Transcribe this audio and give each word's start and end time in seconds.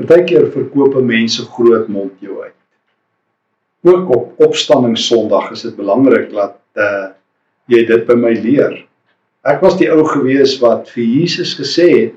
Partykeer 0.00 0.46
verkoop 0.54 0.94
mense 1.04 1.44
groot 1.52 1.88
mond 1.92 2.12
jou 2.24 2.38
uit. 2.40 2.56
Ook 3.84 4.08
op 4.16 4.46
opstanding 4.46 4.96
Sondag 4.98 5.50
is 5.52 5.66
dit 5.66 5.76
belangrik 5.76 6.30
dat 6.32 6.56
uh 6.80 7.10
jy 7.70 7.84
dit 7.86 8.06
by 8.08 8.16
my 8.18 8.32
leer. 8.34 8.72
Ek 9.46 9.60
was 9.62 9.76
die 9.78 9.86
ou 9.92 10.00
gewees 10.08 10.56
wat 10.58 10.88
vir 10.90 11.04
Jesus 11.04 11.52
gesê 11.58 11.86
het 11.92 12.16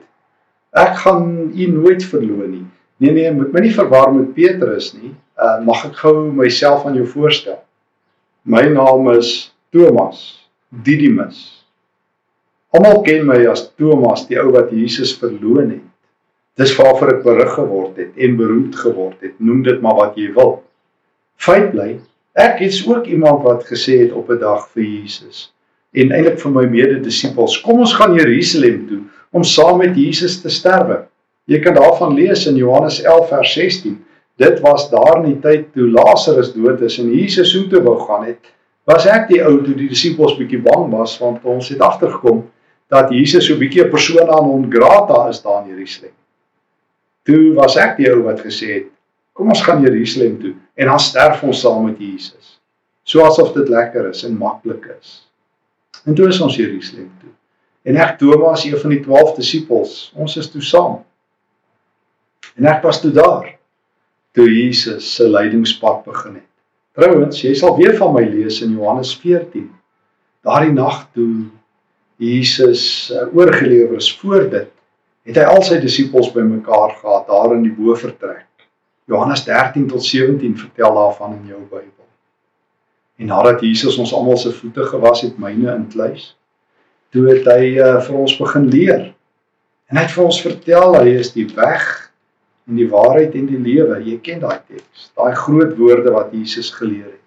ek 0.79 0.95
gaan 1.03 1.27
u 1.51 1.67
nooit 1.75 2.01
verloon 2.07 2.47
nie. 2.55 2.65
Nee 3.03 3.11
nee, 3.13 3.33
moet 3.35 3.51
my 3.53 3.61
nie 3.67 3.75
verwar 3.75 4.09
met 4.15 4.31
Petrus 4.33 4.93
nie. 4.95 5.11
Uh 5.35 5.59
mag 5.67 5.83
ek 5.91 5.99
gou 6.05 6.31
myself 6.31 6.87
aan 6.87 6.95
jou 6.97 7.05
voorstel? 7.11 7.59
My 8.47 8.63
naam 8.71 9.11
is 9.11 9.51
Thomas 9.75 10.47
Didimus. 10.71 11.67
Almal 12.73 13.03
ken 13.05 13.27
my 13.27 13.43
as 13.51 13.67
Thomas, 13.75 14.23
die 14.31 14.39
ou 14.39 14.53
wat 14.55 14.71
Jesus 14.71 15.11
verloon 15.19 15.75
het. 15.75 15.92
Dis 16.59 16.75
waarvoor 16.77 17.15
ek 17.15 17.23
berig 17.23 17.53
geword 17.53 17.97
het 17.97 18.17
en 18.17 18.35
beroemd 18.37 18.75
geword 18.75 19.17
het. 19.25 19.39
Noem 19.39 19.63
dit 19.63 19.81
maar 19.81 19.95
wat 19.95 20.19
jy 20.19 20.29
wil. 20.35 20.59
Feit 21.41 21.71
bly, 21.71 21.97
ek 22.33 22.61
is 22.61 22.83
ook 22.87 23.09
iemand 23.09 23.41
wat 23.43 23.65
gesê 23.65 24.03
het 24.05 24.13
op 24.13 24.29
'n 24.29 24.39
dag 24.39 24.69
vir 24.73 24.83
Jesus 24.83 25.53
en 25.93 26.13
eintlik 26.13 26.39
vir 26.41 26.53
my 26.53 26.63
mede-disippels, 26.69 27.59
kom 27.61 27.83
ons 27.85 27.93
gaan 27.97 28.15
Jerusalem 28.17 28.79
toe 28.89 29.01
om 29.33 29.45
saam 29.45 29.79
met 29.81 29.97
Jesus 29.97 30.39
te 30.41 30.49
sterwe. 30.49 31.03
Jy 31.49 31.59
kan 31.61 31.77
daarvan 31.77 32.15
lees 32.17 32.47
in 32.49 32.57
Johannes 32.57 33.01
11 33.03 33.29
vers 33.29 33.53
16. 33.53 33.99
Dit 34.41 34.61
was 34.63 34.87
daar 34.89 35.19
in 35.21 35.33
die 35.33 35.39
tyd 35.43 35.67
toe 35.75 35.89
Lazarus 35.93 36.53
dood 36.55 36.81
is 36.81 36.97
en 37.01 37.11
Jesus 37.13 37.51
so 37.53 37.67
toe 37.69 37.83
wou 37.85 37.99
gaan 38.07 38.25
het. 38.25 38.41
Was 38.89 39.05
ek 39.05 39.29
die 39.29 39.43
ou 39.45 39.59
toe 39.63 39.75
die 39.77 39.89
disippels 39.91 40.37
bietjie 40.39 40.61
bang 40.63 40.89
was 40.91 41.15
want 41.21 41.45
ons 41.45 41.69
het 41.69 41.83
agtergekom 41.83 42.41
dat 42.91 43.13
Jesus 43.13 43.45
so 43.47 43.57
bietjie 43.59 43.85
'n 43.85 43.93
persoon 43.93 44.29
aan 44.29 44.49
hom 44.49 44.69
grata 44.71 45.27
is 45.29 45.41
daar 45.41 45.63
in 45.63 45.75
Jerusalem. 45.75 46.15
Toe 47.23 47.53
was 47.55 47.77
ek 47.79 47.95
die 48.01 48.09
ou 48.11 48.23
wat 48.25 48.41
gesê 48.43 48.69
het, 48.73 48.89
kom 49.33 49.51
ons 49.53 49.63
gaan 49.63 49.83
Jerusalem 49.85 50.35
toe 50.41 50.53
en 50.75 50.91
dan 50.91 50.99
sterf 50.99 51.43
ons 51.47 51.61
saam 51.63 51.87
met 51.87 52.01
Jesus. 52.01 52.57
So 53.07 53.23
asof 53.23 53.53
dit 53.55 53.71
lekker 53.71 54.09
is 54.11 54.23
en 54.27 54.35
maklik 54.39 54.89
is. 54.97 55.21
En 56.03 56.15
toe 56.15 56.27
is 56.27 56.41
ons 56.43 56.57
Jerusalem 56.59 57.09
toe. 57.21 57.31
En 57.87 57.99
ek 57.99 58.17
Thomas, 58.19 58.63
een 58.67 58.79
van 58.79 58.93
die 58.95 59.01
12 59.03 59.33
disippels, 59.39 59.95
ons 60.15 60.35
is 60.39 60.49
toe 60.51 60.63
saam. 60.63 61.01
En 62.59 62.67
ek 62.69 62.83
was 62.85 63.01
toe 63.03 63.11
daar 63.15 63.53
toe 64.33 64.47
Jesus 64.49 65.07
se 65.15 65.27
lydingspad 65.29 66.03
begin 66.07 66.39
het. 66.39 66.49
Trouwens, 66.97 67.41
jy 67.41 67.53
sal 67.57 67.75
weer 67.77 67.95
van 67.97 68.13
my 68.15 68.23
lees 68.25 68.59
in 68.65 68.75
Johannes 68.75 69.13
14. 69.21 69.67
Daardie 70.45 70.73
nag 70.75 71.05
toe 71.15 71.47
Jesus 72.21 72.83
uh, 73.13 73.25
oorgelewer 73.33 73.97
is 73.97 74.11
voor 74.19 74.49
dit 74.51 74.72
het 75.27 75.39
hy 75.39 75.45
al 75.47 75.63
sy 75.63 75.79
disippels 75.81 76.31
bymekaar 76.35 76.97
gehad 76.99 77.27
daar 77.29 77.55
in 77.55 77.63
die 77.65 77.73
bofortrek. 77.75 78.47
Johannes 79.11 79.43
13 79.47 79.87
tot 79.91 80.03
17 80.03 80.55
vertel 80.57 80.95
daarvan 80.95 81.35
in 81.39 81.51
jou 81.51 81.59
Bybel. 81.69 82.07
En 83.19 83.29
nadat 83.31 83.61
Jesus 83.61 83.97
ons 83.99 84.13
almal 84.13 84.37
se 84.37 84.51
voete 84.51 84.85
gewas 84.89 85.21
het, 85.21 85.37
myne 85.39 85.75
inkluis, 85.75 86.33
toe 87.13 87.27
het 87.29 87.47
hy 87.47 87.75
uh, 87.77 87.99
vir 88.03 88.15
ons 88.19 88.37
begin 88.39 88.69
leer. 88.71 89.03
En 89.91 89.99
hy 89.99 90.05
het 90.07 90.15
vir 90.15 90.25
ons 90.25 90.41
vertel 90.41 90.97
hy 90.97 91.15
is 91.19 91.33
die 91.35 91.47
weg 91.55 91.85
en 92.67 92.79
die 92.79 92.87
waarheid 92.89 93.35
en 93.37 93.47
die 93.51 93.59
lewe. 93.59 93.99
Jy 94.03 94.17
ken 94.23 94.41
daai 94.43 94.59
teks, 94.65 95.11
daai 95.15 95.35
groot 95.37 95.75
woorde 95.77 96.15
wat 96.15 96.33
Jesus 96.35 96.71
geleer 96.75 97.11
het. 97.11 97.19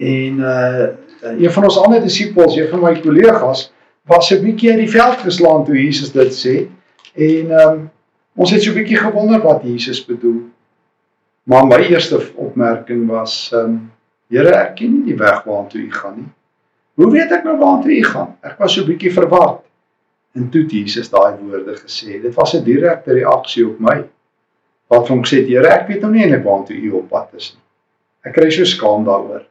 En 0.00 0.44
uh 0.44 0.90
een 1.20 1.52
van 1.52 1.66
ons 1.68 1.76
ander 1.76 2.00
disippels, 2.00 2.54
een 2.56 2.70
van 2.70 2.80
my 2.80 2.94
kollegas, 3.04 3.66
was 4.10 4.30
'n 4.34 4.42
bietjie 4.42 4.70
uit 4.70 4.82
die 4.84 4.90
veld 4.90 5.18
geslaan 5.22 5.64
toe 5.64 5.76
Jesus 5.82 6.12
dit 6.12 6.32
sê. 6.34 6.56
En 7.14 7.50
ehm 7.50 7.68
um, 7.68 7.90
ons 8.34 8.50
het 8.50 8.62
so 8.62 8.70
'n 8.70 8.74
bietjie 8.74 8.96
gewonder 8.98 9.40
wat 9.40 9.62
Jesus 9.62 10.04
bedoel. 10.04 10.42
Maar 11.42 11.66
my 11.66 11.76
eerste 11.76 12.18
opmerking 12.34 13.06
was 13.08 13.50
ehm 13.52 13.64
um, 13.64 13.90
Here, 14.30 14.50
ek 14.54 14.76
ken 14.78 14.92
nie 14.92 15.04
die 15.10 15.16
weg 15.18 15.42
waartoe 15.42 15.80
u 15.80 15.92
gaan 15.92 16.14
nie. 16.16 16.28
Hoe 16.94 17.10
weet 17.10 17.32
ek 17.34 17.44
nou 17.44 17.56
waartoe 17.58 17.96
u 17.96 18.04
gaan? 18.04 18.36
Ek 18.46 18.58
was 18.58 18.72
so 18.74 18.82
'n 18.82 18.86
bietjie 18.86 19.12
verward. 19.12 19.64
En 20.34 20.50
toe 20.50 20.62
het 20.62 20.70
Jesus 20.70 21.10
daai 21.10 21.34
woorde 21.42 21.74
gesê. 21.74 22.20
Dit 22.22 22.34
was 22.34 22.54
'n 22.54 22.64
direkte 22.64 23.12
reaksie 23.12 23.66
op 23.66 23.78
my. 23.78 24.04
Wat 24.86 25.08
hom 25.08 25.24
gesê 25.24 25.42
het, 25.42 25.48
Here, 25.48 25.68
ek 25.68 25.88
weet 25.88 26.00
nou 26.00 26.12
nie 26.12 26.22
eintlik 26.22 26.44
waartoe 26.44 26.76
u 26.76 26.90
op 26.90 27.08
pad 27.08 27.28
is 27.34 27.54
nie. 27.54 27.62
Ek 28.22 28.32
kry 28.32 28.50
so 28.50 28.64
skaam 28.64 29.04
daaroor. 29.04 29.49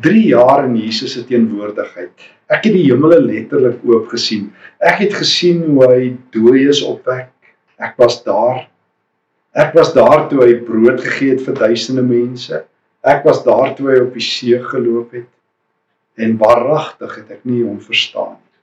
3 0.00 0.26
jaar 0.26 0.64
in 0.64 0.76
Jesus 0.76 1.12
se 1.12 1.24
teenwoordigheid. 1.24 2.12
Ek 2.50 2.66
het 2.66 2.74
die 2.74 2.86
hemele 2.88 3.20
letterlik 3.22 3.82
oop 3.86 4.10
gesien. 4.12 4.50
Ek 4.82 4.98
het 5.04 5.14
gesien 5.14 5.62
hoe 5.68 5.86
hy 5.86 6.00
dooies 6.34 6.82
opwek. 6.84 7.30
Ek 7.78 7.94
was 8.00 8.20
daar. 8.26 8.64
Ek 9.54 9.74
was 9.76 9.92
daar 9.94 10.26
toe 10.28 10.42
hy 10.42 10.56
brood 10.66 11.00
gegee 11.04 11.36
het 11.36 11.44
vir 11.46 11.58
duisende 11.60 12.02
mense. 12.02 12.64
Ek 13.06 13.24
was 13.26 13.44
daar 13.46 13.74
toe 13.78 13.92
hy 13.92 14.00
op 14.02 14.16
die 14.16 14.24
see 14.24 14.58
geloop 14.58 15.14
het. 15.14 15.30
En 16.18 16.36
waaragtig 16.38 17.14
het 17.20 17.30
ek 17.38 17.46
nie 17.46 17.62
hom 17.62 17.78
verstaan 17.82 18.36
nie. 18.36 18.60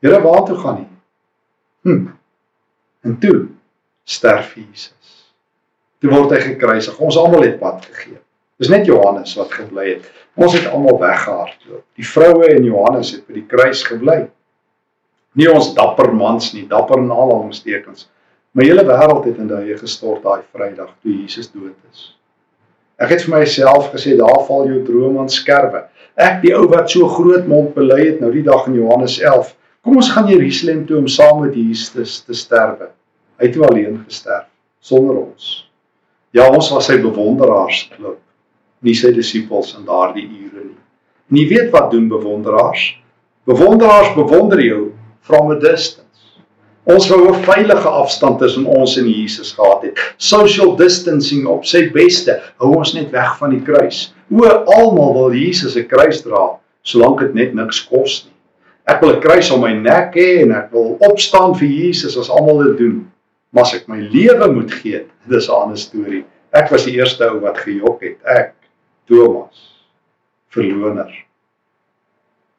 Here, 0.00 0.20
waar 0.24 0.44
toe 0.48 0.56
gaan 0.60 0.80
hy? 0.80 0.88
Hm. 1.88 2.06
En 3.04 3.18
toe 3.20 3.36
sterf 4.04 4.54
Jesus. 4.56 5.28
Toe 6.00 6.12
word 6.12 6.32
hy 6.36 6.40
gekruisig. 6.52 6.96
Ons 7.00 7.18
almal 7.20 7.44
het 7.48 7.58
pad 7.60 7.84
gegee. 7.88 8.20
Dis 8.60 8.68
net 8.68 8.84
Johannes 8.84 9.32
wat 9.38 9.54
gebly 9.56 9.86
het. 9.94 10.08
Ons 10.36 10.52
het 10.58 10.66
almal 10.68 10.98
weggehardloop. 11.00 11.84
Die 11.96 12.04
vroue 12.04 12.50
en 12.52 12.66
Johannes 12.68 13.14
het 13.14 13.22
by 13.24 13.38
die 13.38 13.46
kruis 13.48 13.80
gebly. 13.88 14.26
Nie 15.40 15.48
ons 15.48 15.70
dapper 15.78 16.10
mans 16.12 16.50
nie, 16.52 16.66
dapper 16.68 17.00
in 17.00 17.08
al 17.14 17.32
ons 17.38 17.62
tekens. 17.64 18.10
My 18.52 18.66
hele 18.66 18.84
wêreld 18.84 19.24
het 19.30 19.40
in 19.40 19.48
daai 19.48 19.72
gestort 19.80 20.26
daai 20.26 20.44
Vrydag 20.52 20.92
toe 21.00 21.14
Jesus 21.14 21.48
dood 21.54 21.72
is. 21.88 22.10
Ek 23.00 23.14
het 23.14 23.24
vir 23.24 23.38
myself 23.38 23.88
gesê 23.94 24.18
daar 24.20 24.44
val 24.44 24.68
jou 24.68 24.84
droom 24.84 25.20
aan 25.22 25.32
skerwe. 25.32 25.86
Ek 26.20 26.42
die 26.44 26.52
ou 26.52 26.66
wat 26.68 26.92
so 26.92 27.08
groot 27.08 27.48
mond 27.48 27.72
bely 27.78 28.00
het 28.02 28.20
nou 28.20 28.32
die 28.34 28.44
dag 28.44 28.68
in 28.68 28.76
Johannes 28.82 29.16
11. 29.22 29.54
Kom 29.80 29.96
ons 29.96 30.12
gaan 30.12 30.28
Jerusalem 30.28 30.84
toe 30.84 31.00
om 31.00 31.08
saam 31.08 31.46
met 31.46 31.56
Jesus 31.56 32.20
te 32.26 32.36
sterwe. 32.36 32.92
Hy 33.40 33.48
het 33.48 33.56
toe 33.56 33.64
alleen 33.70 34.02
gesterf 34.04 34.50
sonder 34.84 35.22
ons. 35.22 35.52
Ja, 36.36 36.50
ons 36.50 36.68
was 36.74 36.90
sy 36.90 37.00
bewonderaars 37.00 37.86
geloop 37.94 38.20
nie 38.80 38.94
sy 38.94 39.12
disippels 39.12 39.74
in 39.78 39.84
daardie 39.88 40.26
ure 40.26 40.64
nie. 40.64 40.78
En 41.30 41.36
jy 41.36 41.46
weet 41.48 41.70
wat 41.74 41.90
doen 41.90 42.08
bewonderaars? 42.08 42.84
Bewonderaars 43.48 44.14
bewonder 44.14 44.60
jou 44.64 44.92
from 45.26 45.50
a 45.50 45.58
distance. 45.58 46.06
Ons 46.84 47.08
wou 47.08 47.28
'n 47.28 47.42
veilige 47.44 47.88
afstand 47.88 48.38
tussen 48.38 48.64
ons 48.64 48.96
en 48.96 49.08
Jesus 49.08 49.52
gehad 49.52 49.82
het. 49.82 50.14
Social 50.16 50.76
distancing 50.76 51.46
op 51.46 51.64
sy 51.64 51.90
beste. 51.92 52.40
Hou 52.56 52.74
ons 52.76 52.92
net 52.94 53.10
weg 53.10 53.36
van 53.38 53.50
die 53.50 53.62
kruis. 53.62 54.14
O, 54.30 54.44
almal 54.46 55.12
wil 55.12 55.32
Jesus 55.32 55.72
se 55.72 55.84
kruis 55.84 56.22
dra, 56.22 56.58
solank 56.82 57.20
dit 57.20 57.34
net 57.34 57.54
niks 57.54 57.84
kos 57.88 58.24
nie. 58.24 58.34
Ek 58.86 59.00
wil 59.00 59.16
'n 59.16 59.20
kruis 59.20 59.50
om 59.50 59.60
my 59.60 59.72
nek 59.72 60.14
hê 60.14 60.42
en 60.42 60.52
ek 60.52 60.72
wil 60.72 60.96
opstaan 61.00 61.54
vir 61.54 61.68
Jesus 61.68 62.16
as 62.16 62.30
almal 62.30 62.64
dit 62.64 62.78
doen. 62.78 63.10
Maar 63.52 63.62
as 63.62 63.74
ek 63.74 63.88
my 63.88 63.98
lewe 63.98 64.52
moet 64.52 64.72
gee, 64.72 65.04
dis 65.28 65.48
'n 65.48 65.52
ander 65.52 65.78
storie. 65.78 66.24
Ek 66.52 66.70
was 66.70 66.84
die 66.84 66.96
eerste 66.96 67.30
ou 67.30 67.40
wat 67.40 67.58
gejok 67.58 68.02
het. 68.02 68.18
Ek 68.24 68.54
Thomas 69.10 69.66
verloner. 70.54 71.10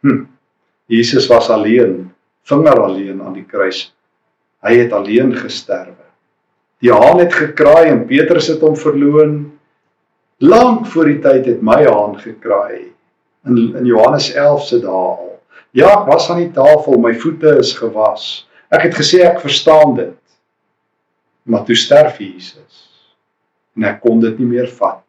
Hm. 0.04 0.26
Jesus 0.92 1.28
was 1.28 1.50
alleen, 1.50 2.12
vinger 2.44 2.80
alleen 2.82 3.22
aan 3.24 3.38
die 3.38 3.48
kruis. 3.48 3.86
Hy 4.66 4.76
het 4.84 4.94
alleen 4.94 5.32
gesterwe. 5.36 5.96
Die 6.84 6.92
haan 6.92 7.22
het 7.22 7.34
gekraai 7.34 7.92
en 7.92 8.06
Petrus 8.10 8.50
het 8.52 8.64
hom 8.66 8.76
verloon. 8.76 9.36
Lank 10.42 10.88
voor 10.92 11.12
die 11.12 11.20
tyd 11.24 11.48
het 11.48 11.62
my 11.64 11.84
haan 11.86 12.18
gekraai. 12.20 12.90
In 13.48 13.78
in 13.78 13.86
Johannes 13.88 14.32
11 14.34 14.66
se 14.68 14.82
dae 14.84 14.92
al. 14.92 15.30
Ja, 15.72 15.94
ek 16.02 16.10
was 16.10 16.28
aan 16.30 16.42
die 16.42 16.52
tafel, 16.52 17.00
my 17.00 17.14
voete 17.16 17.54
is 17.62 17.72
gewas. 17.78 18.26
Ek 18.74 18.90
het 18.90 18.98
gesê 18.98 19.22
ek 19.24 19.40
verstaan 19.40 19.96
dit. 19.96 20.18
Maar 21.48 21.64
toe 21.66 21.78
sterf 21.80 22.20
Jesus. 22.20 22.82
En 23.78 23.88
ek 23.88 24.02
kon 24.04 24.20
dit 24.20 24.36
nie 24.42 24.50
meer 24.50 24.68
vat 24.82 25.06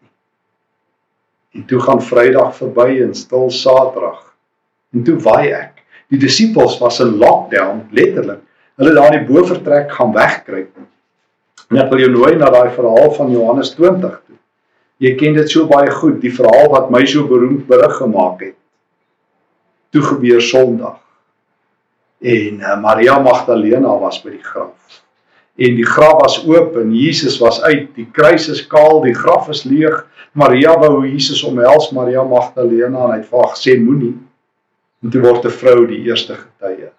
En 1.53 1.65
toe 1.69 1.81
gaan 1.81 2.03
Vrydag 2.03 2.57
verby 2.57 3.01
en 3.05 3.15
stil 3.15 3.51
Saterdag. 3.51 4.35
En 4.93 5.03
toe 5.05 5.19
waai 5.21 5.53
ek. 5.53 5.83
Die 6.13 6.21
disippels 6.21 6.79
was 6.81 7.01
in 7.01 7.17
lockdown 7.21 7.87
letterlik. 7.91 8.41
Hulle 8.81 8.95
daar 8.97 9.13
in 9.13 9.25
die 9.25 9.29
bofortrek 9.29 9.93
gaan 9.93 10.13
wegkruip. 10.13 10.73
En 11.73 11.81
ek 11.81 11.93
wil 11.93 12.03
jou 12.05 12.11
nooi 12.13 12.33
na 12.37 12.51
daai 12.53 12.73
verhaal 12.73 13.13
van 13.17 13.33
Johannes 13.33 13.73
20 13.77 14.17
toe. 14.27 14.39
Jy 15.03 15.15
ken 15.21 15.37
dit 15.37 15.51
so 15.51 15.69
baie 15.69 15.91
goed, 15.91 16.21
die 16.23 16.33
verhaal 16.33 16.69
wat 16.73 16.91
my 16.95 17.05
so 17.09 17.25
beroemd 17.29 17.65
berig 17.69 17.97
gemaak 17.99 18.45
het. 18.45 18.59
Toe 19.93 20.03
gebeur 20.05 20.41
Sondag. 20.45 21.01
En 22.23 22.61
uh, 22.61 22.77
Maria 22.81 23.19
Magdalena 23.19 23.97
was 23.99 24.21
by 24.23 24.37
die 24.37 24.45
graf. 24.45 25.02
En 25.61 25.77
die 25.77 25.87
graf 25.87 26.21
was 26.21 26.39
oop 26.49 26.77
en 26.81 26.95
Jesus 26.97 27.39
was 27.39 27.61
uit. 27.63 27.91
Die 27.97 28.09
kruis 28.13 28.49
is 28.49 28.67
kaal, 28.67 29.03
die 29.05 29.15
graf 29.15 29.49
is 29.53 29.65
leeg. 29.69 30.01
Maria 30.33 30.73
wou 30.81 31.03
Jesus 31.05 31.43
omhels, 31.45 31.91
Maria 31.93 32.23
Magdalena 32.25 33.05
en 33.05 33.13
hy 33.13 33.21
het 33.21 33.29
vir 33.29 33.43
haar 33.43 33.53
gesê 33.53 33.77
moenie. 33.81 34.15
En 35.05 35.11
toe 35.13 35.21
word 35.21 35.45
'n 35.45 35.59
vrou 35.61 35.87
die 35.87 36.05
eerste 36.09 36.35
getuie. 36.35 36.91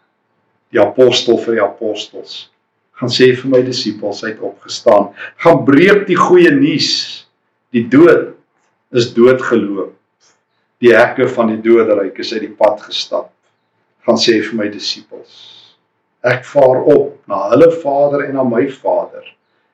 Die 0.71 0.81
apostel 0.81 1.37
vir 1.37 1.53
die 1.53 1.63
apostels 1.63 2.53
gaan 3.03 3.09
sê 3.11 3.33
vir 3.35 3.49
my 3.49 3.61
disippels 3.65 4.21
hy 4.23 4.29
het 4.31 4.43
opgestaan. 4.43 5.11
Gaan 5.37 5.65
breek 5.65 6.05
die 6.07 6.15
goeie 6.15 6.51
nuus. 6.51 7.25
Die 7.73 7.87
dood 7.89 8.35
is 8.93 9.13
doodgeloop. 9.13 9.95
Die 10.83 10.93
hekke 10.93 11.27
van 11.27 11.49
die 11.51 11.61
doderyk 11.63 12.19
is 12.19 12.33
uit 12.33 12.45
die 12.45 12.55
pad 12.55 12.81
gestap. 12.85 13.31
Gaan 14.05 14.19
sê 14.19 14.41
vir 14.43 14.55
my 14.59 14.69
disippels. 14.71 15.62
Ek 16.23 16.45
vaar 16.47 16.85
op 16.87 17.17
na 17.27 17.49
hulle 17.51 17.67
Vader 17.81 18.21
en 18.23 18.37
na 18.37 18.43
my 18.47 18.63
Vader. 18.71 19.25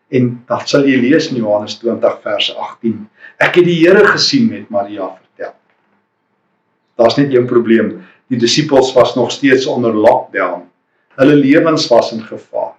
En 0.09 0.31
dan 0.49 0.63
sal 0.65 0.87
jy 0.89 0.97
lees 0.97 1.27
in 1.29 1.37
Johannes 1.37 1.75
20 1.77 2.15
vers 2.23 2.47
18. 2.55 3.03
Ek 3.37 3.59
het 3.59 3.67
die 3.67 3.77
Here 3.83 4.01
gesien 4.07 4.47
met 4.49 4.71
Maria 4.73 5.11
vertel. 5.11 5.53
Daar's 6.97 7.19
net 7.19 7.35
een 7.35 7.45
probleem. 7.45 7.99
Die 8.33 8.39
disippels 8.41 8.89
was 8.97 9.13
nog 9.15 9.29
steeds 9.31 9.67
onder 9.69 9.93
lockdown. 9.93 10.65
Hulle 11.21 11.35
lewens 11.37 11.85
was 11.91 12.09
in 12.15 12.23
gevaar. 12.25 12.77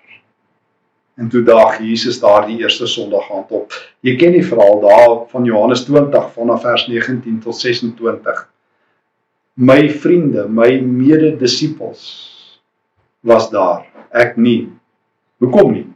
En 1.20 1.28
toe 1.28 1.42
daag 1.46 1.78
Jesus 1.78 2.18
daardie 2.18 2.58
eerste 2.58 2.88
Sondag 2.90 3.30
aan 3.30 3.46
op. 3.54 3.74
Jy 4.02 4.16
ken 4.18 4.34
die 4.34 4.46
verhaal 4.46 4.80
daar 4.82 5.14
van 5.30 5.46
Johannes 5.46 5.84
20 5.86 6.32
vanaf 6.34 6.66
vers 6.66 6.88
19 6.90 7.38
tot 7.44 7.58
26. 7.60 8.42
My 9.54 9.90
vriende, 9.90 10.48
my 10.48 10.80
mede-disippels 10.80 12.29
was 13.20 13.50
daar. 13.50 13.86
Ek 14.10 14.36
nie. 14.36 14.68
Hoekom 15.40 15.72
nie? 15.72 15.86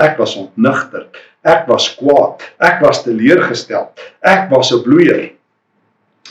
Ek 0.00 0.18
was 0.18 0.36
ontnigter. 0.36 1.08
Ek 1.42 1.66
was 1.68 1.88
kwaad. 1.98 2.42
Ek 2.60 2.80
was 2.84 3.02
teleurgestel. 3.04 3.90
Ek 4.20 4.50
was 4.50 4.72
'n 4.72 4.82
bloeier. 4.82 5.32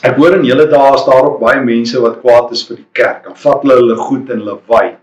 Ek 0.02 0.16
hoor 0.16 0.38
in 0.38 0.44
julle 0.44 0.66
dae 0.70 0.94
is 0.94 1.04
daar 1.04 1.24
ook 1.24 1.40
baie 1.40 1.60
mense 1.64 2.00
wat 2.00 2.20
kwaad 2.22 2.52
is 2.52 2.66
vir 2.68 2.76
die 2.76 2.90
kerk. 2.92 3.24
Dan 3.24 3.36
vat 3.36 3.62
hulle 3.62 3.76
hulle 3.80 3.96
goed 3.96 4.30
en 4.30 4.38
hulle 4.38 4.58
wy. 4.68 4.96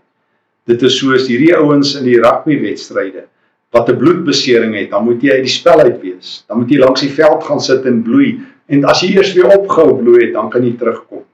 Dit 0.66 0.82
is 0.82 0.98
soos 0.98 1.28
hierdie 1.28 1.54
ouens 1.56 1.94
in 1.96 2.04
die 2.04 2.18
rugbywedstryde 2.20 3.28
wat 3.70 3.88
'n 3.88 3.98
bloedbesering 3.98 4.74
het, 4.74 4.90
dan 4.90 5.04
moet 5.04 5.22
jy 5.22 5.30
uit 5.30 5.44
die 5.44 5.52
spel 5.52 5.80
uit 5.80 6.00
wees. 6.00 6.44
Dan 6.48 6.58
moet 6.58 6.70
jy 6.70 6.78
langs 6.78 7.00
die 7.00 7.12
veld 7.12 7.44
gaan 7.44 7.60
sit 7.60 7.84
en 7.84 8.02
bloei 8.02 8.40
en 8.66 8.84
as 8.84 9.00
jy 9.00 9.16
eers 9.16 9.32
weer 9.34 9.58
opgehou 9.58 9.98
bloei 10.02 10.24
het, 10.24 10.32
dan 10.32 10.50
kan 10.50 10.64
jy 10.64 10.72
terugkom. 10.76 11.24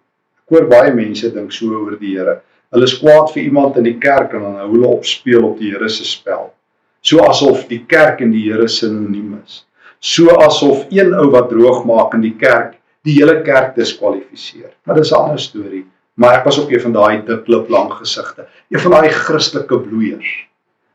Ek 0.45 0.51
hoor 0.51 0.67
baie 0.69 0.95
mense 0.95 1.31
dink 1.33 1.53
so 1.53 1.67
oor 1.67 1.97
die 1.99 2.17
Here. 2.19 2.43
Hulle 2.75 2.89
is 2.91 2.99
kwaad 2.99 3.31
vir 3.33 3.45
iemand 3.45 3.79
in 3.79 3.87
die 3.87 3.99
kerk 4.03 4.35
en 4.35 4.43
dan 4.43 4.59
hou 4.61 4.69
hulle 4.73 4.91
op 4.97 5.07
speel 5.07 5.47
op 5.47 5.59
die 5.63 5.71
Here 5.71 5.89
se 5.89 6.05
spel. 6.05 6.51
So 7.05 7.23
asof 7.23 7.69
die 7.71 7.85
kerk 7.87 8.21
en 8.25 8.35
die 8.35 8.45
Here 8.49 8.69
sinoniem 8.69 9.39
is. 9.45 9.63
So 10.01 10.35
asof 10.43 10.87
een 10.91 11.15
ou 11.15 11.31
wat 11.33 11.49
droog 11.53 11.85
maak 11.87 12.15
in 12.19 12.27
die 12.27 12.37
kerk 12.41 12.75
die 13.05 13.19
hele 13.21 13.43
kerk 13.47 13.75
diskwalifiseer. 13.77 14.73
Maar 14.85 14.97
dis 14.97 15.13
'n 15.13 15.21
ander 15.23 15.39
storie 15.39 15.85
maar 16.15 16.39
ek 16.39 16.45
was 16.47 16.61
ook 16.61 16.71
een 16.71 16.81
van 16.81 16.93
daai 16.95 17.23
dik 17.27 17.45
klip 17.45 17.69
lang 17.69 17.93
gesigte, 17.93 18.47
een 18.71 18.81
van 18.81 18.99
daai 18.99 19.09
Christelike 19.11 19.79
bloeiers 19.87 20.35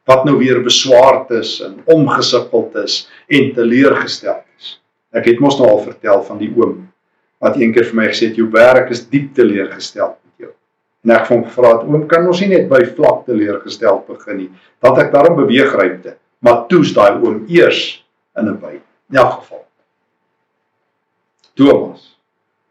wat 0.10 0.24
nou 0.26 0.40
weer 0.40 0.64
beswaard 0.66 1.30
is 1.38 1.60
en 1.62 1.76
omgesukkeld 1.86 2.76
is 2.82 3.04
en 3.28 3.52
teleurgestel 3.54 4.40
is. 4.58 4.72
Ek 5.14 5.28
het 5.30 5.42
mos 5.44 5.60
nou 5.60 5.68
al 5.70 5.84
vertel 5.84 6.24
van 6.26 6.40
die 6.42 6.50
oom 6.58 6.88
wat 7.44 7.60
eendag 7.62 7.92
vir 7.92 7.98
my 8.00 8.08
gesê 8.10 8.32
het 8.32 8.40
jou 8.40 8.48
werk 8.50 8.90
is 8.90 9.04
diep 9.12 9.36
teleurgestel. 9.38 10.16
En 11.06 11.14
ek 11.16 11.30
vond 11.30 11.46
gevra 11.46 11.78
het 11.78 11.88
oom 11.88 12.08
kan 12.12 12.28
ons 12.28 12.42
nie 12.44 12.52
net 12.52 12.68
by 12.72 12.82
vlak 12.96 13.24
teleurgestel 13.28 14.02
begin 14.08 14.38
nie, 14.38 14.50
want 14.84 15.00
ek 15.00 15.14
daarom 15.14 15.38
beweeg 15.40 15.72
ruimte, 15.76 16.18
maar 16.44 16.66
toe's 16.72 16.92
daai 16.96 17.20
oom 17.22 17.46
eers 17.48 18.04
in 18.38 18.50
'n 18.50 18.60
by. 18.60 18.80
In 19.10 19.18
elk 19.18 19.40
geval. 19.40 19.66
Thomas. 21.56 22.18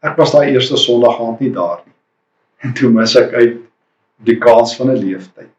Ek 0.01 0.17
was 0.17 0.33
daai 0.33 0.53
eerste 0.53 0.77
Sondag 0.77 1.21
aand 1.21 1.41
nie 1.41 1.53
daar 1.53 1.81
nie. 1.85 1.95
En 2.63 2.75
toe 2.75 2.91
mis 2.91 3.17
ek 3.17 3.33
uit 3.33 3.57
die 4.25 4.39
kans 4.39 4.77
van 4.77 4.91
'n 4.91 5.01
leeftyd. 5.01 5.51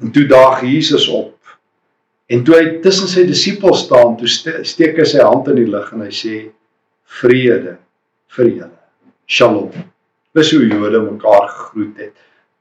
En 0.00 0.10
toe 0.10 0.26
daag 0.26 0.62
Jesus 0.62 1.08
op. 1.08 1.36
En 2.26 2.44
toe 2.44 2.54
hy 2.54 2.80
tussen 2.80 3.08
sy 3.08 3.24
disippels 3.26 3.84
staan, 3.84 4.16
toe 4.16 4.28
steek 4.64 4.96
hy 4.96 5.04
sy 5.04 5.18
hand 5.18 5.48
in 5.48 5.56
die 5.56 5.70
lug 5.70 5.92
en 5.92 6.00
hy 6.00 6.12
sê 6.14 6.50
vrede 7.20 7.76
vir 8.36 8.46
julle. 8.46 8.78
Shalom. 9.26 9.72
Dis 10.38 10.50
hoe 10.54 10.66
Jode 10.66 11.00
mekaar 11.02 11.48
gegroet 11.48 11.96
het. 11.98 12.12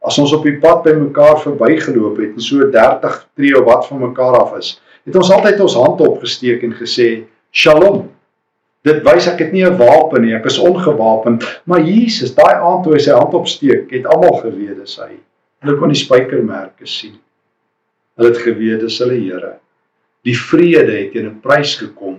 As 0.02 0.18
ons 0.18 0.32
op 0.34 0.46
die 0.48 0.56
pad 0.62 0.82
by 0.86 0.94
mekaar 0.98 1.38
verbygeloop 1.44 2.18
het 2.18 2.38
en 2.38 2.42
so 2.42 2.70
30 2.74 3.18
tree 3.38 3.58
of 3.60 3.68
wat 3.68 3.86
van 3.90 4.02
mekaar 4.08 4.38
af 4.40 4.56
is, 4.58 4.72
het 5.06 5.18
ons 5.20 5.30
altyd 5.36 5.62
ons 5.62 5.76
hand 5.78 6.02
opgesteek 6.02 6.64
en 6.66 6.74
gesê 6.80 7.10
Shalom. 7.52 8.08
Dit 8.88 9.04
wys 9.06 9.28
ek 9.28 9.42
het 9.44 9.54
nie 9.54 9.66
'n 9.66 9.78
wapen 9.78 10.22
nie, 10.24 10.34
ek 10.34 10.46
is 10.46 10.58
ongewapend, 10.58 11.44
maar 11.66 11.82
Jesus, 11.82 12.34
daai 12.34 12.56
aand 12.56 12.84
toe 12.84 12.94
hy 12.94 13.00
sy 13.00 13.12
hand 13.12 13.34
opsteek, 13.34 13.92
het 13.92 14.06
almal 14.06 14.40
geweet 14.42 14.78
dis 14.80 14.98
hy. 14.98 15.20
Hulle 15.62 15.78
kon 15.78 15.90
die 15.90 16.00
spykermerke 16.00 16.88
sien. 16.88 17.20
Hulle 18.18 18.30
het 18.30 18.42
geweet 18.42 18.80
dis 18.80 19.00
hulle 19.00 19.20
Here. 19.20 19.60
Die 20.24 20.36
vrede 20.36 20.92
het 20.92 21.12
teen 21.12 21.28
'n 21.28 21.40
prys 21.42 21.76
gekom. 21.76 22.18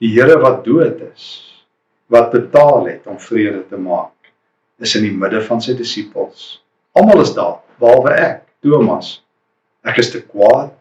Die 0.00 0.12
Here 0.14 0.38
wat 0.40 0.64
dood 0.64 1.00
is, 1.14 1.64
wat 2.08 2.32
betaal 2.32 2.86
het 2.86 3.06
om 3.06 3.18
vrede 3.18 3.62
te 3.68 3.76
maak, 3.76 4.17
is 4.82 4.94
in 4.98 5.06
die 5.08 5.14
midde 5.14 5.40
van 5.46 5.62
sy 5.62 5.74
disippels. 5.78 6.58
Almal 6.98 7.22
is 7.22 7.34
daar, 7.36 7.58
behalwe 7.82 8.14
ek, 8.18 8.44
Thomas. 8.64 9.18
Ek 9.86 9.98
is 10.02 10.12
te 10.12 10.22
kwaad, 10.22 10.74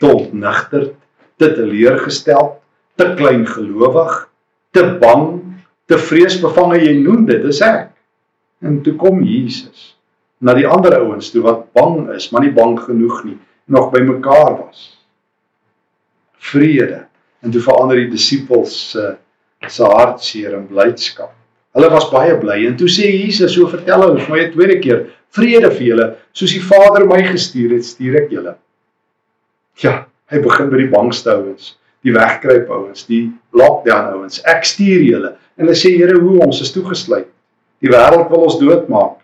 te 0.00 0.10
ontnigterd, 0.10 0.96
te 1.40 1.48
teleurgesteld 1.54 2.60
te 3.00 3.14
klein 3.16 3.46
gelowig, 3.48 4.28
te 4.76 4.82
bang, 5.00 5.40
te 5.88 5.96
vreesbevange 5.98 6.82
jy 6.82 6.98
noem 7.00 7.24
dit, 7.30 7.40
dis 7.42 7.62
ek. 7.64 7.88
En 8.60 8.80
toe 8.84 8.94
kom 9.00 9.22
Jesus 9.24 9.94
na 10.44 10.54
die 10.56 10.66
ander 10.68 10.98
ouens 11.00 11.30
toe 11.32 11.42
wat 11.44 11.66
bang 11.76 12.10
is, 12.14 12.30
maar 12.32 12.44
nie 12.44 12.52
bang 12.56 12.76
genoeg 12.80 13.22
nie, 13.26 13.36
nog 13.72 13.90
by 13.92 14.00
mekaar 14.04 14.54
was. 14.58 14.84
Vrede. 16.50 17.06
En 17.44 17.52
toe 17.52 17.60
verander 17.64 18.00
die 18.00 18.12
disippels 18.12 18.76
se 18.92 19.10
se 19.68 19.84
hartseer 19.84 20.54
en 20.56 20.64
blydskap. 20.70 21.34
Hulle 21.74 21.90
was 21.90 22.10
baie 22.10 22.34
bly 22.40 22.64
en 22.66 22.76
toe 22.76 22.88
sê 22.90 23.10
Jesus, 23.10 23.54
so 23.54 23.68
vertel 23.70 24.02
hulle 24.02 24.20
vir 24.20 24.30
my 24.30 24.40
'n 24.44 24.52
tweede 24.52 24.78
keer, 24.80 25.06
vrede 25.30 25.70
vir 25.70 25.86
julle, 25.86 26.06
soos 26.32 26.52
die 26.52 26.64
Vader 26.70 27.06
my 27.06 27.22
gestuur 27.22 27.76
het, 27.76 27.84
stuur 27.84 28.16
ek 28.24 28.30
julle. 28.30 28.56
Ja, 29.82 30.06
hy 30.30 30.38
begin 30.38 30.70
by 30.70 30.76
die 30.76 30.90
bangste 30.90 31.30
ouens 31.30 31.76
die 32.06 32.14
wegkruip 32.16 32.70
ouens, 32.72 33.04
die 33.08 33.28
lockdown 33.56 34.14
ouens. 34.16 34.40
Ek 34.48 34.64
stuur 34.68 35.04
julle. 35.04 35.34
En 35.56 35.66
hulle 35.66 35.76
sê 35.76 35.92
Here, 35.96 36.16
hoe 36.20 36.40
ons 36.46 36.60
is 36.64 36.72
toegesluit. 36.72 37.28
Die 37.80 37.92
wêreld 37.92 38.28
wil 38.32 38.46
ons 38.48 38.58
doodmaak. 38.60 39.18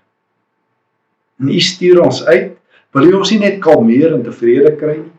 En 1.41 1.53
U 1.53 1.61
stuur 1.61 2.03
ons 2.05 2.23
uit. 2.29 2.55
Wil 2.97 3.11
U 3.11 3.21
ons 3.21 3.33
nie 3.33 3.43
net 3.43 3.61
kalmeer 3.65 4.15
en 4.17 4.25
tevrede 4.25 4.73
kry 4.81 4.99
nie? 5.01 5.13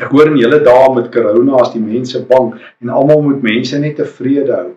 Ek 0.00 0.08
hoor 0.12 0.30
in 0.30 0.38
julle 0.40 0.58
dae 0.64 0.88
met 0.96 1.10
corona 1.12 1.58
as 1.60 1.74
die 1.74 1.80
mense 1.80 2.22
bang 2.28 2.54
en 2.80 2.92
almal 2.92 3.20
moet 3.24 3.42
mense 3.44 3.76
net 3.80 3.98
tevrede 4.00 4.52
hou. 4.54 4.70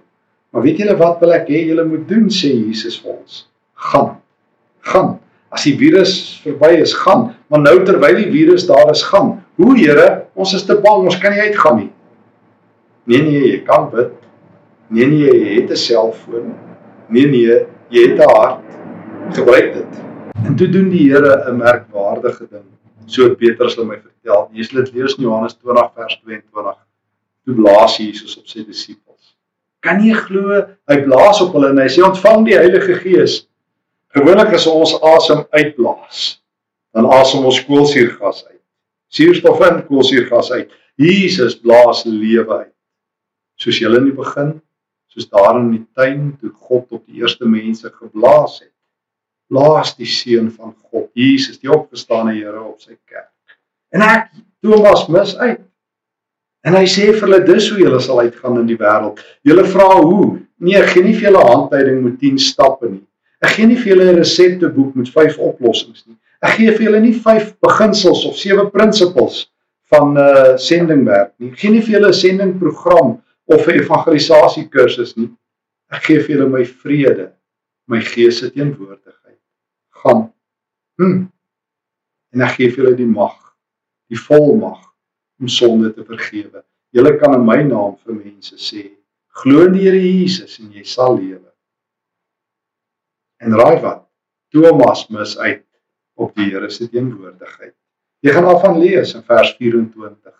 Maar 0.56 0.64
weet 0.64 0.78
julle 0.80 0.94
wat 0.96 1.20
wil 1.20 1.34
ek 1.36 1.50
hê 1.52 1.66
julle 1.68 1.84
moet 1.84 2.06
doen 2.08 2.30
sê 2.32 2.48
Jesus 2.56 2.96
vir 3.04 3.18
ons? 3.18 3.40
Gaan. 3.90 4.14
Gaan. 4.88 5.10
As 5.52 5.66
die 5.68 5.74
virus 5.76 6.14
verby 6.46 6.78
is, 6.80 6.94
gaan. 6.96 7.26
Maar 7.52 7.60
nou 7.66 7.74
terwyl 7.84 8.22
die 8.22 8.30
virus 8.32 8.64
daar 8.70 8.88
is, 8.94 9.02
gaan. 9.04 9.34
Hoe 9.60 9.74
Here, 9.76 10.06
ons 10.32 10.54
is 10.56 10.64
te 10.64 10.78
bang, 10.80 11.10
ons 11.12 11.18
kan 11.20 11.36
nie 11.36 11.42
uitgaan 11.44 11.76
nie. 11.82 11.90
Nee 13.12 13.20
nee, 13.26 13.42
jy 13.50 13.58
kan 13.68 13.90
bid. 13.92 14.14
Nee 14.96 15.10
nee, 15.12 15.28
jy 15.28 15.58
het 15.58 15.74
'n 15.76 15.82
selfoon. 15.82 16.54
Nee 17.12 17.28
nee, 17.34 17.58
jy 17.92 18.06
het 18.08 18.24
'n 18.24 18.32
hart. 18.32 18.80
Gebruik 19.36 19.74
dit. 19.74 20.00
En 20.48 20.56
toe 20.56 20.70
doen 20.70 20.88
die 20.90 21.12
Here 21.12 21.52
'n 21.52 21.58
merkwaardige 21.58 22.48
ding. 22.50 22.70
So 23.08 23.36
Petrus 23.36 23.76
het 23.76 23.86
my 23.86 24.00
vertel. 24.00 24.48
Jy 24.54 24.64
sal 24.64 24.84
dit 24.84 24.94
lees 24.94 25.18
in 25.18 25.24
Johannes 25.28 25.58
20 25.60 25.92
vers 25.96 26.22
22. 26.24 26.80
Toe 27.44 27.56
blaas 27.56 27.98
Jesus 27.98 28.38
op 28.38 28.48
sy 28.48 28.64
disippels. 28.64 29.05
Kan 29.86 30.02
jy 30.02 30.16
glo? 30.18 30.64
Hy 30.90 30.98
blaas 31.06 31.44
op 31.46 31.54
hulle 31.54 31.70
en 31.76 31.84
hy 31.84 31.88
sê 31.94 32.02
ontvang 32.06 32.48
die 32.50 32.58
Heilige 32.58 32.98
Gees. 33.04 33.44
Gewoonlik 34.16 34.56
as 34.58 34.66
ons 34.72 34.96
asem 35.06 35.44
uitblaas, 35.54 36.26
dan 36.96 37.10
asem 37.14 37.46
ons 37.46 37.62
koolsuurgas 37.68 38.46
uit 38.48 38.56
suurstof 39.16 39.62
in, 39.70 39.82
koolsuurgas 39.88 40.52
uit. 40.52 40.72
Jesus 41.00 41.58
blaas 41.60 42.04
lewe 42.08 42.60
uit. 42.66 42.74
Soos 43.60 43.80
julle 43.80 44.02
in 44.02 44.10
die 44.10 44.16
begin, 44.16 44.56
soos 45.12 45.30
daar 45.32 45.60
in 45.60 45.70
die 45.74 45.84
tuin 45.96 46.34
toe 46.40 46.52
God 46.68 46.92
op 46.96 47.04
die 47.06 47.22
eerste 47.22 47.48
mense 47.48 47.92
geblaas 47.92 48.60
het. 48.64 48.74
Blaas 49.52 49.94
die 49.96 50.10
seun 50.10 50.50
van 50.52 50.74
God, 50.90 51.08
Jesus, 51.16 51.60
die 51.62 51.72
opgestane 51.72 52.34
Here 52.36 52.64
op 52.64 52.82
sy 52.84 52.98
kerk. 53.08 53.32
En 53.94 54.04
ek 54.04 54.32
Thomas 54.66 55.06
mis 55.12 55.36
uit. 55.38 55.62
En 56.66 56.74
hy 56.74 56.86
sê 56.90 57.12
vir 57.12 57.22
hulle 57.22 57.44
dis 57.46 57.68
hoe 57.70 57.78
julle 57.78 58.00
sal 58.02 58.24
uitgaan 58.26 58.58
in 58.64 58.70
die 58.70 58.78
wêreld. 58.80 59.20
Julle 59.46 59.66
vra 59.70 59.90
hoe? 60.02 60.40
Nee, 60.58 60.82
gee 60.90 61.04
nie 61.06 61.14
vir 61.14 61.28
julle 61.28 61.44
handleiding 61.46 62.00
met 62.02 62.16
10 62.24 62.40
stappe 62.42 62.90
nie. 62.90 63.04
Ek 63.46 63.54
gee 63.54 63.68
nie 63.70 63.78
vir 63.78 63.92
julle 63.92 64.08
'n 64.12 64.18
resepteboek 64.18 64.96
met 64.98 65.12
5 65.14 65.38
oplossings 65.38 66.06
nie. 66.08 66.18
Ek 66.42 66.58
gee 66.58 66.72
vir 66.72 66.88
julle 66.88 67.02
nie 67.04 67.14
5 67.14 67.52
beginsels 67.62 68.24
of 68.26 68.40
7 68.42 68.72
prinsipels 68.74 69.44
van 69.94 70.14
'n 70.14 70.18
uh, 70.18 70.58
sendingwerk 70.58 71.34
nie. 71.38 71.52
Ek 71.52 71.60
gee 71.60 71.72
nie 71.72 71.84
vir 71.86 72.00
julle 72.00 72.10
'n 72.10 72.22
sendingprogram 72.24 73.22
of 73.46 73.68
'n 73.68 73.78
evangelisasie 73.84 74.66
kursus 74.70 75.14
nie. 75.18 75.30
Ek 75.92 76.02
gee 76.10 76.20
vir 76.20 76.36
julle 76.36 76.50
my 76.50 76.66
vrede, 76.66 77.30
my 77.88 78.02
gees 78.02 78.40
se 78.42 78.50
teenwoordigheid. 78.50 79.38
Gaan. 80.02 80.32
Hm. 80.98 81.28
En 82.34 82.42
ek 82.42 82.58
gee 82.58 82.74
vir 82.74 82.84
julle 82.84 82.98
die 82.98 83.14
mag 83.14 83.38
die 84.10 84.18
volmag 84.18 84.82
om 85.40 85.48
sonde 85.52 85.92
te 85.94 86.06
vergewe. 86.06 86.64
Julle 86.96 87.16
kan 87.20 87.36
in 87.36 87.46
my 87.48 87.60
naam 87.68 87.98
vir 88.04 88.16
mense 88.16 88.58
sê, 88.62 88.88
glo 89.42 89.66
in 89.68 89.76
die 89.76 89.84
Here 89.88 90.00
Jesus 90.00 90.60
en 90.62 90.72
jy 90.72 90.86
sal 90.88 91.18
lewe. 91.18 91.50
En 93.44 93.56
raai 93.60 93.82
wat? 93.84 94.06
Thomas 94.56 95.08
mis 95.12 95.36
uit 95.38 95.66
op 96.16 96.32
die 96.40 96.52
Here 96.54 96.70
se 96.72 96.88
teenwoordigheid. 96.88 97.76
Jy 98.24 98.34
gaan 98.34 98.48
daarvan 98.48 98.80
lees 98.80 99.12
in 99.18 99.26
vers 99.28 99.52
24. 99.60 100.32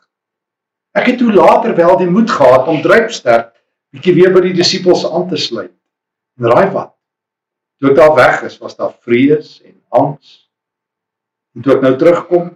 Ek 0.96 1.10
het 1.12 1.20
toe 1.20 1.34
later 1.36 1.76
wel 1.76 1.98
die 2.00 2.10
moed 2.10 2.32
gehad 2.32 2.70
om 2.72 2.80
drypsterk 2.82 3.52
bietjie 3.96 4.16
weer 4.16 4.34
by 4.36 4.42
die 4.48 4.56
disippels 4.56 5.04
aan 5.08 5.28
te 5.30 5.40
sluit. 5.40 5.76
En 6.40 6.48
raai 6.52 6.72
wat? 6.72 6.94
Toe 7.80 7.92
ek 7.92 7.98
daar 8.00 8.16
weg 8.16 8.44
is, 8.48 8.58
was 8.64 8.78
daar 8.80 8.94
vrees 9.04 9.58
en 9.64 9.76
angs. 10.00 10.38
En 11.56 11.64
toe 11.64 11.76
ek 11.76 11.84
nou 11.84 11.94
terugkom, 12.00 12.50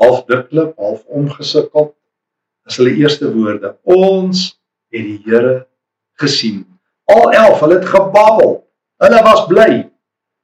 half 0.00 0.24
diklik, 0.26 0.72
half 0.76 1.04
omgesukkel, 1.06 1.94
is 2.66 2.76
hulle 2.76 2.94
eerste 2.96 3.32
woorde: 3.34 3.76
Ons 3.82 4.60
het 4.92 5.02
die 5.02 5.20
Here 5.24 5.66
gesien. 6.20 6.64
Al 7.10 7.32
11, 7.32 7.60
hulle 7.60 7.78
het 7.80 7.88
gebabbel. 7.88 8.54
Hulle 9.02 9.22
was 9.26 9.46
bly. 9.50 9.72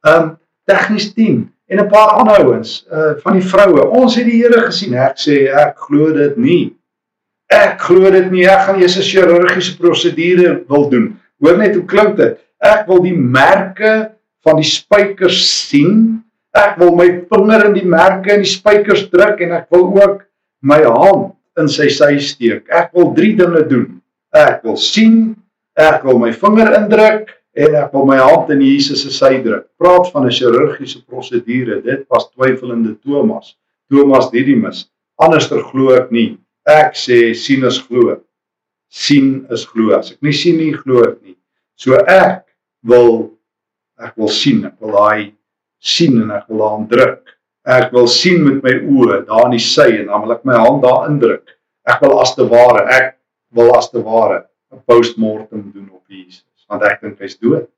Um 0.09 0.35
tegnies 0.69 1.12
10 1.14 1.47
en 1.69 1.81
'n 1.81 1.88
paar 1.88 2.11
ander 2.21 2.45
ouens 2.45 2.87
uh 2.93 3.14
van 3.23 3.38
die 3.38 3.47
vroue. 3.52 3.88
Ons 3.88 4.17
het 4.17 4.26
die 4.26 4.43
Here 4.43 4.61
gesien. 4.67 4.95
Ek 4.95 5.17
sê 5.19 5.47
ek 5.52 5.78
glo 5.78 6.12
dit 6.12 6.37
nie. 6.37 6.76
Ek 7.49 7.81
glo 7.81 8.11
dit 8.11 8.31
nie. 8.31 8.45
Ek 8.47 8.67
gaan 8.67 8.81
eers 8.81 8.99
'n 8.99 9.09
chirurgiese 9.11 9.76
prosedure 9.76 10.64
wil 10.69 10.88
doen. 10.88 11.21
Hoor 11.40 11.57
net 11.57 11.75
hoe 11.75 11.85
klink 11.85 12.17
dit. 12.17 12.38
Ek 12.59 12.87
wil 12.87 13.02
die 13.02 13.17
merke 13.17 14.11
van 14.43 14.57
die 14.57 14.67
spykers 14.67 15.69
sien. 15.69 16.25
Ek 16.58 16.78
wil 16.80 16.94
my 16.98 17.08
vinger 17.30 17.66
in 17.68 17.76
die 17.76 17.86
merke 17.86 18.34
in 18.34 18.44
die 18.44 18.50
spykers 18.50 19.06
druk 19.12 19.42
en 19.44 19.54
ek 19.60 19.68
wil 19.74 19.88
ook 19.94 20.22
my 20.66 20.80
hand 20.82 21.34
in 21.60 21.70
sy 21.70 21.88
sy 21.92 22.16
steek. 22.22 22.66
Ek 22.74 22.90
wil 22.96 23.12
drie 23.16 23.34
dinge 23.38 23.62
doen. 23.70 23.98
Ek 24.34 24.64
wil 24.66 24.78
sien, 24.80 25.36
ek 25.78 26.04
wil 26.06 26.18
my 26.22 26.32
vinger 26.34 26.72
indruk 26.80 27.30
en 27.58 27.78
ek 27.82 27.94
wil 27.94 28.06
my 28.10 28.18
hand 28.20 28.50
in 28.54 28.62
Jesus 28.64 29.04
se 29.06 29.14
sy 29.14 29.38
druk. 29.44 29.68
Praat 29.80 30.10
van 30.14 30.26
'n 30.26 30.34
chirurgiese 30.34 31.04
prosedure. 31.06 31.82
Dit 31.82 32.06
was 32.10 32.30
twyfelende 32.34 32.96
Thomas. 33.02 33.56
Thomas 33.90 34.30
Didymus. 34.30 34.88
Anderster 35.18 35.62
glo 35.70 35.94
ek 35.94 36.10
nie. 36.10 36.38
Ek 36.66 36.94
sê 36.94 37.34
sien 37.34 37.64
is 37.64 37.78
glo. 37.78 38.18
sien 38.88 39.46
is 39.50 39.66
glo. 39.68 39.92
As 39.98 40.12
ek 40.12 40.22
nie 40.24 40.32
sien 40.32 40.58
nie, 40.60 40.72
glo 40.72 41.04
ek 41.04 41.18
nie. 41.22 41.36
So 41.76 41.98
ek 42.08 42.46
wil 42.88 43.34
ek 44.00 44.16
wil 44.16 44.30
sien. 44.32 44.64
Ek 44.68 44.76
wil 44.80 44.96
daai 44.96 45.32
sien 45.78 46.23
en 46.23 46.30
ek 46.30 46.49
wil 46.49 46.64
daar 46.64 46.87
druk. 46.88 47.37
Ek 47.68 47.92
wil 47.92 48.06
sien 48.08 48.44
met 48.44 48.62
my 48.64 48.75
oë 48.80 49.23
daar 49.28 49.47
in 49.47 49.56
die 49.56 49.62
sy 49.62 49.88
en 50.00 50.06
dan 50.06 50.25
wil 50.25 50.35
ek 50.37 50.44
my 50.49 50.56
hand 50.56 50.82
daar 50.82 51.08
indruk. 51.11 51.56
Ek 51.88 52.00
wil 52.00 52.18
as 52.20 52.35
te 52.35 52.47
ware, 52.49 52.85
ek 52.88 53.16
wil 53.54 53.75
as 53.76 53.90
te 53.90 54.02
ware 54.02 54.44
'n 54.73 54.80
postmortem 54.85 55.70
doen 55.73 55.88
op 55.92 56.04
Jesus 56.08 56.44
want 56.68 56.82
ek 56.82 57.00
dink 57.00 57.20
hy's 57.20 57.38
dood. 57.38 57.68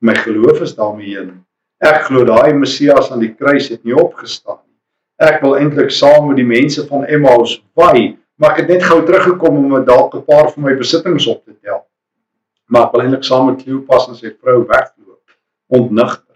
My 0.00 0.14
geloof 0.14 0.62
is 0.64 0.74
daarmee 0.74 1.18
in. 1.20 1.44
Ek 1.84 2.06
glo 2.08 2.24
daai 2.24 2.54
Messias 2.54 3.10
aan 3.12 3.20
die 3.20 3.34
kruis 3.34 3.68
het 3.68 3.84
nie 3.84 3.94
opgestaan 3.94 4.60
nie. 4.64 4.78
Ek 5.28 5.42
wil 5.42 5.56
eintlik 5.58 5.90
saam 5.90 6.28
met 6.28 6.38
die 6.40 6.46
mense 6.46 6.86
van 6.88 7.04
Emmaus 7.04 7.58
by, 7.78 8.16
maar 8.38 8.54
ek 8.54 8.62
het 8.62 8.68
net 8.68 8.86
gou 8.86 9.00
teruggekom 9.06 9.58
om 9.64 9.84
dalk 9.84 10.14
'n 10.14 10.24
paar 10.24 10.50
van 10.52 10.64
my 10.64 10.74
besittings 10.74 11.26
op 11.26 11.44
te 11.44 11.54
tel. 11.62 11.84
Maar 12.68 12.86
ek 12.86 12.92
wil 12.92 13.02
eintlik 13.02 13.24
saam 13.24 13.46
met 13.46 13.62
Kleopas 13.62 14.08
en 14.08 14.14
sy 14.14 14.30
vrou 14.40 14.64
wegloop, 14.66 15.24
ontnigter. 15.68 16.27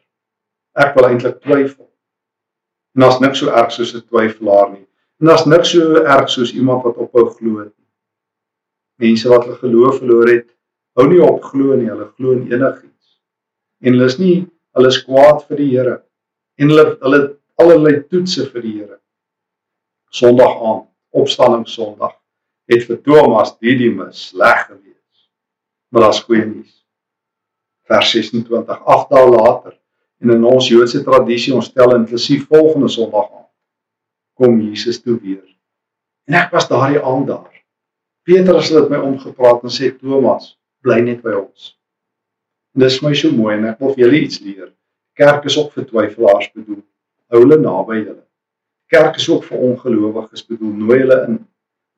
Ek 0.72 0.94
wil 0.96 1.10
eintlik 1.10 1.40
twyfel. 1.44 1.88
En 2.96 3.04
daar's 3.04 3.20
niks 3.20 3.42
so 3.42 3.52
erg 3.52 3.72
soos 3.72 3.92
'n 3.94 4.04
twyfelaar 4.08 4.70
nie. 4.72 4.86
En 5.20 5.26
daar's 5.26 5.44
niks 5.44 5.70
so 5.70 6.02
erg 6.02 6.30
soos 6.30 6.52
iemand 6.52 6.84
wat 6.84 6.96
ophou 6.96 7.28
glo 7.28 7.64
nie. 7.64 7.88
Mense 8.96 9.28
wat 9.28 9.44
hulle 9.44 9.56
geloof 9.56 9.98
verloor 9.98 10.28
het, 10.28 10.48
hou 10.96 11.06
nie 11.08 11.20
op 11.20 11.42
glo 11.42 11.76
nie, 11.76 11.90
hulle 11.90 12.08
glo 12.16 12.32
in 12.32 12.52
enigiets. 12.52 13.20
En 13.80 13.92
hulle 13.92 14.04
is 14.04 14.18
nie 14.18 14.46
hulle 14.72 14.88
is 14.88 15.02
kwaad 15.04 15.44
vir 15.48 15.56
die 15.56 15.68
Here 15.70 15.96
en 16.56 16.68
hulle 16.68 16.96
hulle 17.00 17.20
allerlei 17.60 18.02
toetse 18.08 18.48
vir 18.52 18.62
die 18.62 18.74
Here. 18.78 18.98
Sondag 20.10 20.56
aand, 20.60 20.88
opstanding 21.10 21.66
Sondag, 21.68 22.16
het 22.68 22.86
vir 22.88 23.00
Thomas 23.02 23.58
Didymus 23.58 24.28
sleg 24.28 24.66
gewees. 24.66 25.28
Maar 25.90 26.08
daar's 26.08 26.24
goeie 26.24 26.46
nuus. 26.46 26.84
Vers 27.88 28.10
26, 28.10 28.84
8 28.86 29.10
dae 29.10 29.28
later 29.28 29.76
en 30.22 30.34
in 30.36 30.44
ons 30.46 30.68
Joodse 30.70 31.02
tradisie 31.04 31.54
ons 31.54 31.72
tel 31.72 31.96
inklusief 31.96 32.46
volgende 32.50 32.88
Sondag 32.88 33.30
aand 33.30 33.42
kom 34.42 34.60
Jesus 34.60 35.00
toe 35.02 35.18
weer. 35.20 35.44
En 36.26 36.38
ek 36.40 36.50
was 36.54 36.68
daardie 36.70 37.02
aand 37.02 37.28
daar. 37.28 37.60
Petrus 38.26 38.70
het 38.74 38.90
my 38.90 38.98
omgepraat 39.02 39.64
en 39.66 39.74
sê 39.74 39.90
Thomas, 39.94 40.54
bly 40.82 41.00
net 41.04 41.22
by 41.22 41.34
ons. 41.36 41.72
En 42.74 42.84
dis 42.84 42.98
my 43.04 43.12
so 43.18 43.34
mooi 43.34 43.56
en 43.56 43.68
ek 43.70 43.80
wil 43.82 43.94
vir 43.94 44.04
julle 44.04 44.20
iets 44.24 44.40
leer. 44.42 44.70
Kerk 45.18 45.46
is 45.50 45.58
ook 45.60 45.72
vir 45.76 45.86
twyfelaars 45.90 46.50
bedoel. 46.56 46.82
Hou 47.32 47.42
hulle 47.44 47.58
naby 47.60 47.98
julle. 48.00 48.22
Kerk 48.92 49.18
is 49.20 49.28
ook 49.28 49.44
vir 49.48 49.64
ongelowiges 49.68 50.46
bedoel. 50.48 50.74
Nooi 50.84 50.98
hulle 51.02 51.18
in. 51.28 51.40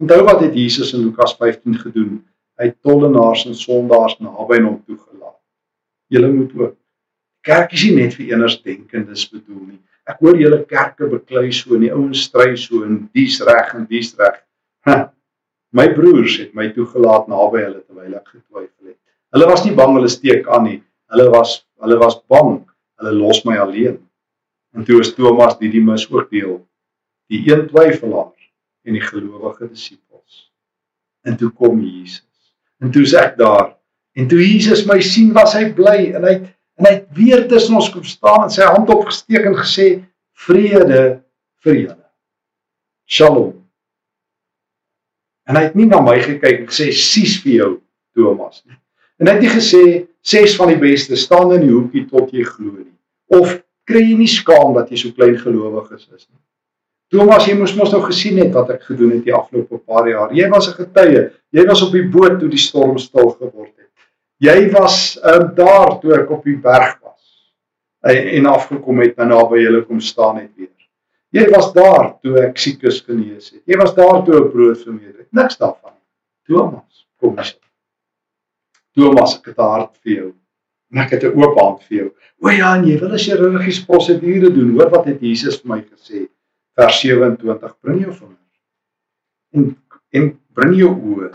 Onthou 0.02 0.22
wat 0.26 0.42
het 0.42 0.56
Jesus 0.58 0.92
in 0.96 1.04
Lukas 1.04 1.36
15 1.38 1.78
gedoen? 1.84 2.18
Hy 2.58 2.70
het 2.70 2.80
tollenaars 2.86 3.44
en 3.48 3.56
sondaars 3.58 4.18
naby 4.22 4.60
hom 4.62 4.80
toegelaat. 4.86 5.38
Julle 6.12 6.32
moet 6.32 6.52
ook. 6.58 6.76
Kerk 7.44 7.74
is 7.76 7.84
nie 7.84 7.96
net 7.98 8.14
vir 8.16 8.32
enersdenkendes 8.32 9.26
bedoel 9.28 9.74
nie. 9.74 9.80
Ek 10.08 10.20
hoor 10.20 10.36
julle 10.40 10.62
kerke 10.68 11.08
beklei 11.08 11.50
so 11.52 11.76
en 11.76 11.84
die 11.84 11.92
ouens 11.92 12.26
stry 12.28 12.54
so 12.60 12.84
en 12.84 13.02
dis 13.16 13.36
reg 13.44 13.74
en 13.76 13.84
dis 13.88 14.12
reg. 14.20 14.40
My 15.74 15.88
broers 15.92 16.38
het 16.40 16.54
my 16.56 16.68
toegelaat 16.72 17.28
naby 17.28 17.64
hulle 17.64 17.80
terwyl 17.82 18.16
ek 18.16 18.28
getwyfel 18.30 18.92
het. 18.92 18.98
Hulle 19.34 19.48
was 19.50 19.64
nie 19.66 19.74
bang 19.76 19.96
hulle 19.96 20.10
steek 20.12 20.48
aan 20.48 20.68
nie. 20.68 20.80
Hulle 21.12 21.28
was 21.34 21.62
hulle 21.84 21.98
was 22.00 22.16
bang 22.32 22.60
hulle 23.00 23.14
los 23.16 23.42
my 23.48 23.58
alleen. 23.60 23.98
En 24.74 24.86
toe 24.86 25.00
is 25.02 25.12
Thomas 25.16 25.58
Didymus 25.60 26.06
ook 26.10 26.30
deel 26.30 26.62
die 27.32 27.40
een 27.48 27.66
twyfelaar 27.70 28.32
en 28.84 28.96
die 28.96 29.04
gelowige 29.04 29.70
disippels. 29.70 30.50
En 31.24 31.36
toe 31.40 31.48
kom 31.50 31.80
Jesus. 31.80 32.52
En 32.84 32.92
toe 32.92 33.04
sê 33.08 33.20
ek 33.24 33.38
daar 33.40 33.74
en 34.14 34.28
toe 34.30 34.40
Jesus 34.44 34.84
my 34.88 35.00
sien 35.02 35.32
was 35.36 35.56
hy 35.58 35.70
bly 35.76 36.12
en 36.14 36.28
hy 36.28 36.36
en 36.78 36.88
hy 36.88 36.94
het 36.96 37.06
weer 37.16 37.44
tussen 37.48 37.76
ons 37.78 37.90
kom 37.92 38.04
staan 38.06 38.46
en 38.46 38.52
sy 38.52 38.66
hand 38.66 38.90
opgesteek 38.90 39.46
en 39.48 39.58
gesê 39.58 39.88
vrede 40.46 41.02
vir 41.64 41.76
julle. 41.80 42.00
Shalom. 43.06 43.52
En 45.48 45.58
hy 45.58 45.66
het 45.66 45.76
nie 45.78 45.86
na 45.90 46.00
my 46.02 46.16
gekyk 46.22 46.62
en 46.62 46.70
gesê 46.70 46.90
sies 46.96 47.36
vir 47.44 47.54
jou 47.58 47.70
Thomas 48.16 48.62
nie. 48.64 48.78
En 49.20 49.28
hy 49.28 49.36
het 49.36 49.44
nie 49.44 49.52
gesê 49.52 49.84
ses 50.24 50.56
van 50.58 50.72
die 50.72 50.80
beste 50.80 51.18
staan 51.20 51.52
in 51.54 51.66
die 51.66 51.74
hoekie 51.74 52.06
tot 52.10 52.32
jy 52.34 52.46
glo 52.48 52.72
nie. 52.80 52.90
Of 53.34 53.60
kry 53.88 54.02
jy 54.02 54.16
nie 54.18 54.30
skaam 54.30 54.74
dat 54.76 54.90
jy 54.90 54.98
so 55.02 55.16
klein 55.16 55.36
gelowig 55.38 55.92
is 55.94 56.08
is 56.08 56.26
nie. 56.26 56.40
Thomas, 57.12 57.44
jy 57.46 57.54
moes 57.54 57.74
mos 57.78 57.92
nou 57.92 58.00
gesien 58.08 58.40
het 58.40 58.54
wat 58.56 58.72
ek 58.74 58.88
gedoen 58.88 59.12
het 59.14 59.26
die 59.26 59.34
afgelope 59.36 59.78
paar 59.86 60.08
jaar. 60.08 60.32
Jy 60.34 60.48
was 60.50 60.68
'n 60.68 60.78
getuie. 60.80 61.30
Jy 61.52 61.64
was 61.68 61.82
op 61.82 61.92
die 61.92 62.08
boot 62.08 62.40
toe 62.40 62.48
die 62.48 62.58
storm 62.58 62.98
stil 62.98 63.30
geword 63.38 63.74
het. 63.76 63.83
Jy 64.42 64.70
was 64.72 65.16
um, 65.22 65.50
daar 65.54 65.98
toe 66.00 66.14
ek 66.18 66.30
op 66.34 66.44
die 66.44 66.56
berg 66.58 66.98
was. 67.02 67.52
En 68.04 68.46
afgekom 68.50 69.00
het 69.00 69.18
en 69.22 69.30
naby 69.32 69.62
julle 69.62 69.84
kom 69.86 70.00
staan 70.00 70.40
het 70.42 70.50
weer. 70.56 70.72
Jy 71.34 71.48
was 71.50 71.72
daar 71.74 72.12
toe 72.22 72.36
ek 72.42 72.58
siek 72.58 72.82
is 72.86 73.00
genees 73.02 73.50
het. 73.50 73.62
Jy 73.66 73.78
was 73.80 73.94
daar 73.94 74.22
toe 74.26 74.36
ek 74.42 74.50
brood 74.52 74.82
vermeerder 74.82 75.24
het. 75.24 75.30
Niks 75.34 75.58
daarvan. 75.58 75.94
Thomas, 76.46 77.06
kom 77.18 77.38
hier. 77.38 77.56
Thomas, 78.94 79.38
ek 79.38 79.50
het 79.50 79.58
'n 79.58 79.70
hart 79.70 79.96
vir 80.02 80.12
jou. 80.12 80.30
En 80.92 81.00
ek 81.02 81.10
het 81.10 81.24
'n 81.24 81.34
oop 81.34 81.58
hand 81.58 81.82
vir 81.82 81.96
jou. 81.96 82.10
O 82.42 82.50
ja, 82.50 82.76
en 82.76 82.84
jy 82.84 82.98
wil 83.00 83.12
'n 83.12 83.18
chirurgiese 83.18 83.86
prosedure 83.86 84.52
doen. 84.52 84.70
Hoor 84.76 84.90
wat 84.90 85.06
het 85.06 85.20
Jesus 85.20 85.60
vir 85.60 85.68
my 85.74 85.80
gesê? 85.82 86.28
Vers 86.76 87.00
27: 87.00 87.76
Bring 87.80 88.00
jou 88.00 88.12
vinger. 88.12 88.38
En 89.54 89.76
en 90.10 90.40
bring 90.54 90.76
jou 90.76 90.92
oë 90.94 91.30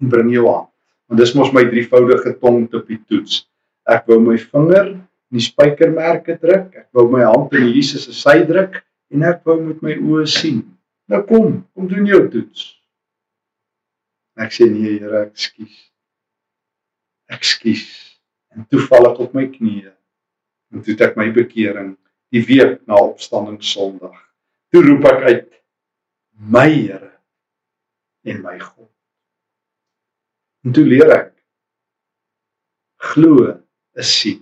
en 0.00 0.08
bring 0.08 0.32
jou 0.32 0.46
hand. 0.46 0.70
Want 1.08 1.20
dis 1.22 1.34
mos 1.36 1.52
my 1.56 1.64
drievoudige 1.68 2.34
tong 2.40 2.66
op 2.68 2.88
die 2.88 3.00
toets. 3.08 3.42
Ek 3.88 4.04
wou 4.10 4.18
my 4.20 4.36
vinger 4.40 4.90
in 4.92 5.38
die 5.38 5.44
spykermerke 5.44 6.36
druk. 6.40 6.74
Ek 6.76 6.88
wou 6.96 7.06
my 7.12 7.24
hand 7.24 7.54
in 7.56 7.70
Jesus 7.72 8.04
se 8.08 8.16
sy 8.16 8.42
druk 8.48 8.82
en 9.14 9.24
ek 9.24 9.40
wou 9.48 9.56
met 9.62 9.80
my 9.84 9.96
oë 9.96 10.26
sien. 10.28 10.60
Nou 11.08 11.22
kom, 11.24 11.62
kom 11.72 11.88
doen 11.88 12.08
jou 12.08 12.20
toets. 12.28 12.66
Ek 14.38 14.52
sê 14.54 14.68
nee, 14.70 14.98
Here, 15.00 15.24
ekskuus. 15.26 15.78
Ekskuus. 17.32 17.86
En 18.54 18.68
toe 18.68 18.84
val 18.84 19.08
ek 19.08 19.22
op 19.24 19.34
my 19.36 19.46
knieë. 19.50 19.94
En 20.74 20.84
toe 20.84 20.92
het 20.92 21.06
ek 21.08 21.16
my 21.18 21.30
bekering 21.32 21.94
die 22.34 22.44
week 22.44 22.82
na 22.88 23.00
opstanding 23.00 23.62
Sondag. 23.64 24.16
Toe 24.68 24.84
roep 24.84 25.08
ek 25.08 25.24
uit: 25.30 25.48
My 26.36 26.68
Here 26.68 27.14
en 28.28 28.42
my 28.44 28.58
God. 28.60 28.92
En 30.66 30.74
toe 30.74 30.84
leer 30.84 31.10
ek 31.14 31.32
glo 33.12 33.52
is 33.98 34.10
sien. 34.20 34.40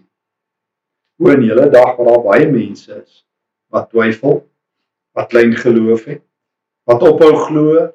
Hoe 1.17 1.33
in 1.35 1.45
hele 1.49 1.69
dag 1.73 1.97
waar 1.97 2.11
daar 2.11 2.25
baie 2.25 2.49
mense 2.51 2.93
is 2.93 3.23
wat 3.73 3.91
twyfel, 3.91 4.41
wat 5.17 5.29
klein 5.33 5.53
geloof 5.59 6.05
het, 6.09 6.23
wat 6.87 7.03
ophou 7.03 7.33
glo, 7.49 7.87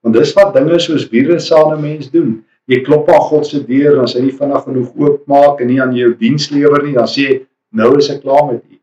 want 0.00 0.16
dis 0.16 0.32
wat 0.36 0.54
dinge 0.54 0.78
soos 0.80 1.08
virusane 1.10 1.76
mens 1.80 2.10
doen. 2.12 2.38
Jy 2.70 2.82
klop 2.86 3.08
aan 3.10 3.24
God 3.26 3.48
se 3.48 3.60
deur 3.66 3.96
en 3.96 4.04
as 4.04 4.14
hy 4.14 4.22
nie 4.28 4.36
vinnig 4.36 4.64
genoeg 4.66 4.90
oopmaak 5.02 5.60
en 5.60 5.70
nie 5.72 5.80
aan 5.82 5.96
jou 5.96 6.12
diens 6.20 6.50
lewer 6.54 6.84
nie, 6.86 6.94
dan 6.96 7.08
sê 7.10 7.26
jy 7.26 7.38
nou 7.76 7.90
is 7.98 8.10
ek 8.12 8.22
klaar 8.22 8.46
met 8.52 8.62
u. 8.62 8.78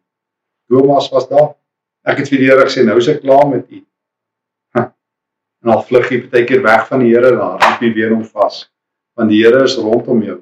Thomas 0.68 1.08
was 1.14 1.30
daar. 1.32 1.54
Ek 2.08 2.20
het 2.22 2.30
vir 2.32 2.42
die 2.42 2.50
Here 2.50 2.66
gesê 2.68 2.84
nou 2.88 2.98
is 3.00 3.10
ek 3.12 3.24
klaar 3.24 3.48
met 3.50 3.66
u. 3.72 3.82
En 5.68 5.74
al 5.74 5.82
vlug 5.84 6.06
jy 6.14 6.18
baie 6.32 6.46
keer 6.48 6.62
weg 6.64 6.86
van 6.88 7.02
die 7.04 7.10
Here 7.12 7.34
daar, 7.36 7.58
roep 7.60 7.82
jy 7.84 7.90
weer 7.92 8.14
hom 8.14 8.22
vas. 8.24 8.62
Want 9.20 9.34
die 9.34 9.42
Here 9.42 9.66
is 9.68 9.74
rondom 9.76 10.22
jou. 10.24 10.38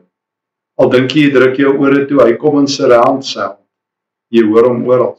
Al 0.77 0.91
dink 0.93 1.15
jy 1.17 1.23
jy 1.23 1.31
druk 1.33 1.57
jou 1.57 1.71
ore 1.81 2.03
toe, 2.05 2.19
hy 2.21 2.35
kom 2.37 2.59
in 2.59 2.69
surround 2.69 3.25
sound. 3.25 3.57
Jy 4.29 4.43
hoor 4.45 4.69
hom 4.69 4.85
oral. 4.85 5.15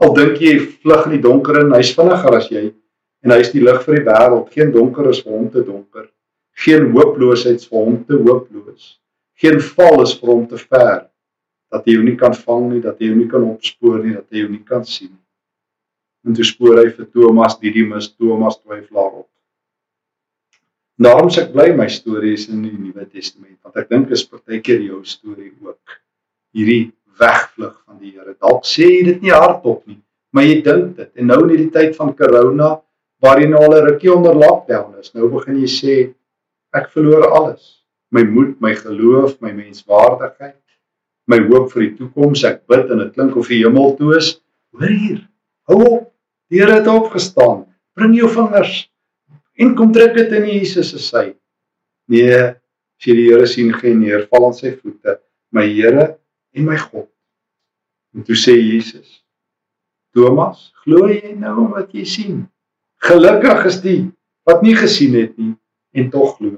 Al 0.00 0.16
dink 0.16 0.40
jy 0.40 0.54
jy 0.54 0.64
vlug 0.86 1.04
in 1.10 1.18
die 1.18 1.22
donker 1.28 1.60
en 1.60 1.76
hy's 1.76 1.92
vinniger 1.98 2.38
as 2.38 2.48
jy 2.48 2.64
en 3.20 3.36
hy's 3.36 3.52
die 3.52 3.60
lig 3.60 3.84
vir 3.84 3.98
die 3.98 4.06
wêreld. 4.08 4.48
Geen 4.56 4.72
donker 4.72 5.12
is 5.12 5.20
vir 5.26 5.36
hom 5.36 5.52
te 5.52 5.68
donker. 5.68 6.08
Geen 6.64 6.88
hooploosheid 6.96 7.60
is 7.60 7.68
vir 7.68 7.84
hom 7.84 8.02
te 8.08 8.16
hooploos. 8.16 8.94
Geen 9.36 9.60
val 9.74 10.00
is 10.06 10.16
vir 10.16 10.32
hom 10.32 10.46
te 10.48 10.64
ver 10.64 11.10
dat 11.68 11.84
hy 11.84 11.98
jou 11.98 12.08
nie 12.08 12.16
kan 12.16 12.32
vang 12.32 12.70
nie, 12.72 12.80
dat 12.88 12.96
hy 12.96 13.12
jou 13.12 13.20
nie 13.20 13.28
kan 13.28 13.44
opspoor 13.52 14.00
nie, 14.00 14.16
dat 14.16 14.32
hy 14.32 14.46
jou 14.46 14.54
nie 14.56 14.64
kan 14.64 14.88
sien 14.88 15.12
nie. 15.12 15.19
En 16.26 16.36
toe 16.36 16.44
spoor 16.44 16.82
hy 16.82 16.90
vir 16.92 17.08
Thomas 17.14 17.56
Didimus, 17.60 18.10
Thomas 18.12 18.58
twyfelaar 18.60 19.22
op. 19.22 19.28
Daarom 21.00 21.30
sê 21.32 21.46
ek 21.46 21.54
bly 21.54 21.70
my 21.76 21.86
stories 21.88 22.48
in 22.52 22.60
die 22.66 22.74
Nuwe 22.76 23.06
Testament, 23.08 23.56
want 23.64 23.80
ek 23.80 23.88
dink 23.88 24.12
is 24.12 24.26
partykeer 24.28 24.82
jou 24.84 25.00
storie 25.08 25.52
ook. 25.64 25.96
Hierdie 26.56 26.92
wegvlug 27.20 27.74
van 27.86 27.98
die 28.02 28.12
Here. 28.12 28.36
Dalk 28.36 28.68
sê 28.68 28.88
jy 28.88 29.02
dit 29.08 29.24
nie 29.24 29.32
hardop 29.32 29.80
nie, 29.88 30.00
maar 30.36 30.44
jy 30.44 30.60
dink 30.66 30.96
dit. 31.00 31.10
En 31.16 31.32
nou 31.32 31.40
in 31.46 31.54
hierdie 31.54 31.72
tyd 31.72 31.96
van 31.96 32.12
corona 32.16 32.74
waar 33.24 33.40
jy 33.40 33.48
nou 33.48 33.64
al 33.64 33.76
'n 33.78 33.86
rukkie 33.88 34.12
onder 34.12 34.36
lockdown 34.36 35.00
is, 35.00 35.12
nou 35.14 35.28
begin 35.28 35.60
jy 35.60 35.68
sê 35.68 35.94
ek 36.76 36.90
verloor 36.92 37.28
alles. 37.32 37.84
My 38.12 38.24
moed, 38.24 38.60
my 38.60 38.74
geloof, 38.74 39.40
my 39.40 39.52
menswaardigheid 39.52 40.60
my 41.30 41.38
hoop 41.46 41.70
vir 41.72 41.86
die 41.86 41.96
toekoms. 41.98 42.44
Ek 42.48 42.62
bid 42.70 42.90
en 42.90 43.04
dit 43.04 43.12
klink 43.16 43.36
of 43.38 43.50
die 43.50 43.62
hemel 43.62 43.94
toe 43.98 44.14
is. 44.18 44.34
Hoor 44.74 44.88
hier. 44.90 45.20
Hou 45.70 45.80
op. 45.86 46.06
Die 46.50 46.60
Here 46.60 46.80
het 46.80 46.88
opgestaan. 46.90 47.64
Bring 47.98 48.16
jou 48.18 48.30
vingers 48.30 48.86
en 49.60 49.74
kom 49.76 49.90
druk 49.92 50.14
dit 50.16 50.30
in 50.32 50.46
Jesus 50.48 50.90
se 50.94 50.98
sy. 51.02 51.24
Nee, 52.10 52.38
as 52.50 53.06
jy 53.06 53.16
die 53.18 53.26
Here 53.28 53.48
sien 53.50 53.72
geen 53.76 54.00
neer 54.00 54.24
val 54.30 54.48
aan 54.48 54.56
sy 54.56 54.72
voete, 54.76 55.18
my 55.54 55.66
Here 55.68 56.06
en 56.56 56.66
my 56.66 56.78
God. 56.80 57.10
En 58.16 58.24
toe 58.26 58.38
sê 58.38 58.56
Jesus: 58.56 59.20
Thomas, 60.16 60.70
glo 60.82 61.10
jy 61.12 61.36
nou 61.38 61.68
wat 61.74 61.92
jy 61.94 62.06
sien? 62.08 62.40
Gelukkig 63.04 63.68
is 63.70 63.78
die 63.84 64.00
wat 64.48 64.64
nie 64.66 64.74
gesien 64.74 65.14
het 65.18 65.36
nie 65.38 65.54
en 65.94 66.10
tog 66.10 66.38
glo. 66.38 66.56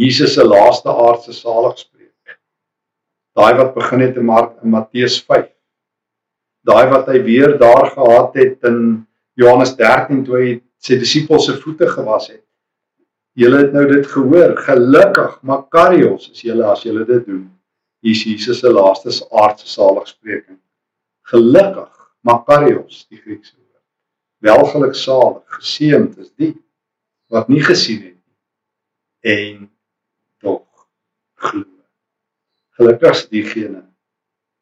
Jesus 0.00 0.34
se 0.34 0.44
laaste 0.46 0.90
aardse 0.90 1.36
saligspreek 1.36 2.00
daai 3.40 3.54
wat 3.56 3.74
begin 3.74 4.02
het 4.04 4.16
in 4.16 4.24
Mark 4.24 4.58
in 4.62 4.70
Matteus 4.74 5.20
5. 5.24 5.48
Daai 6.66 6.90
wat 6.90 7.08
hy 7.08 7.22
weer 7.24 7.56
daar 7.58 7.90
gehad 7.94 8.34
het 8.36 8.68
in 8.68 9.06
Johannes 9.38 9.72
13 9.78 10.24
toe 10.26 10.36
hy 10.36 10.50
sy 10.80 10.98
disippels 11.00 11.46
se 11.48 11.56
voete 11.60 11.88
gewas 11.88 12.28
het. 12.32 12.44
Julle 13.38 13.62
het 13.62 13.72
nou 13.72 13.86
dit 13.88 14.06
gehoor. 14.10 14.56
Gelukkig, 14.66 15.38
Makarios, 15.46 16.28
is 16.32 16.42
julle 16.44 16.66
as 16.68 16.82
julle 16.84 17.06
dit 17.08 17.24
doen. 17.26 17.46
Is 18.02 18.24
Jesus 18.24 18.60
se 18.60 18.72
laaste 18.72 19.12
aardse 19.30 19.68
saligspreking. 19.68 20.58
Gelukkig, 21.30 21.92
Makarios, 22.26 23.06
die 23.08 23.20
Griekse 23.20 23.54
woord. 23.56 23.84
Welgeluksalig, 24.44 25.44
geseënd 25.60 26.18
is 26.20 26.32
die 26.40 26.54
wat 27.30 27.48
nie 27.48 27.62
gesien 27.62 28.02
het 28.02 28.16
nie 28.16 29.36
en 29.36 29.70
tog 30.42 30.64
glo. 31.34 31.68
Gelukkig 32.80 33.14
is 33.14 33.28
diegene 33.28 33.84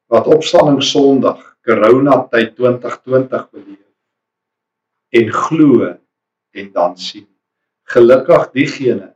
wat 0.08 0.26
opstanding 0.26 0.82
Sondag, 0.82 1.47
Corona 1.68 2.14
tyd 2.32 2.54
2020 2.56 3.42
beleef 3.52 3.88
en 5.12 5.32
glo 5.32 5.88
en 6.56 6.68
dan 6.72 6.94
sien. 6.96 7.26
Gelukkig 7.92 8.46
diegene 8.54 9.10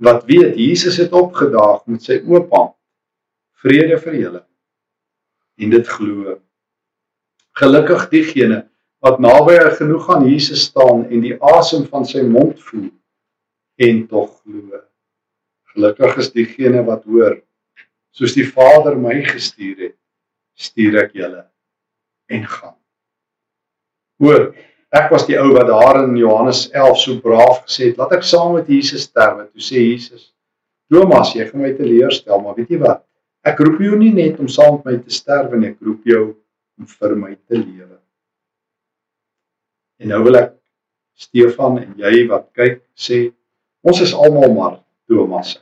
wat 0.00 0.22
weet 0.24 0.54
Jesus 0.56 0.96
het 0.96 1.12
opgedaag 1.12 1.82
met 1.84 2.06
sy 2.06 2.16
oop 2.24 2.54
hand. 2.56 2.72
Vrede 3.60 3.98
vir 4.00 4.16
julle 4.16 4.40
en 5.60 5.74
dit 5.74 5.90
glo. 5.98 6.38
Gelukkig 7.60 8.06
diegene 8.14 8.62
wat 9.04 9.20
naby 9.20 9.58
genoeg 9.76 10.08
aan 10.14 10.24
Jesus 10.30 10.62
staan 10.70 11.02
en 11.10 11.24
die 11.26 11.36
asem 11.44 11.84
van 11.90 12.08
sy 12.08 12.22
mond 12.24 12.62
voel 12.70 12.88
en 13.84 14.00
tog 14.08 14.30
glo. 14.38 14.80
Gelukkig 15.74 16.24
is 16.24 16.32
diegene 16.32 16.80
wat 16.88 17.04
hoor 17.04 17.36
soos 18.16 18.32
die 18.32 18.48
Vader 18.48 18.96
my 18.96 19.18
gestuur 19.28 19.90
het, 19.90 19.96
stuur 20.56 21.02
ek 21.04 21.12
julle 21.20 21.44
en 22.26 22.46
gaan. 22.46 22.76
Hoor, 24.22 24.48
ek 24.96 25.10
was 25.12 25.26
die 25.28 25.36
ou 25.40 25.50
wat 25.54 25.68
daar 25.68 26.00
in 26.04 26.16
Johannes 26.18 26.66
11 26.72 26.98
so 27.02 27.20
braaf 27.24 27.64
gesê 27.66 27.90
het, 27.90 28.00
laat 28.00 28.16
ek 28.16 28.24
saam 28.26 28.54
met 28.56 28.70
Jesus 28.70 29.06
sterwe. 29.08 29.48
Toe 29.50 29.62
sê 29.62 29.82
Jesus: 29.82 30.30
"Thomas, 30.92 31.34
jy 31.36 31.46
gaan 31.48 31.62
my 31.62 31.74
teleurstel, 31.76 32.40
maar 32.40 32.56
weet 32.56 32.72
jy 32.72 32.80
wat? 32.80 33.04
Ek 33.46 33.60
roep 33.62 33.80
jou 33.82 33.98
nie 33.98 34.12
net 34.14 34.40
om 34.42 34.48
saam 34.48 34.78
met 34.78 34.88
my 34.88 34.96
te 35.02 35.12
sterwe 35.14 35.60
nie, 35.60 35.74
ek 35.74 35.82
roep 35.84 36.08
jou 36.08 36.24
om 36.78 36.86
vir 36.86 37.16
my 37.16 37.34
te 37.34 37.60
lewe." 37.60 37.98
En 40.00 40.12
nou 40.12 40.22
wil 40.24 40.40
ek 40.42 40.56
Stefan 41.16 41.78
en 41.80 41.94
jy 41.96 42.26
wat 42.28 42.50
kyk 42.56 42.82
sê, 42.92 43.30
ons 43.86 44.00
is 44.04 44.12
almal 44.12 44.52
maar 44.52 44.74
Thomas. 45.08 45.54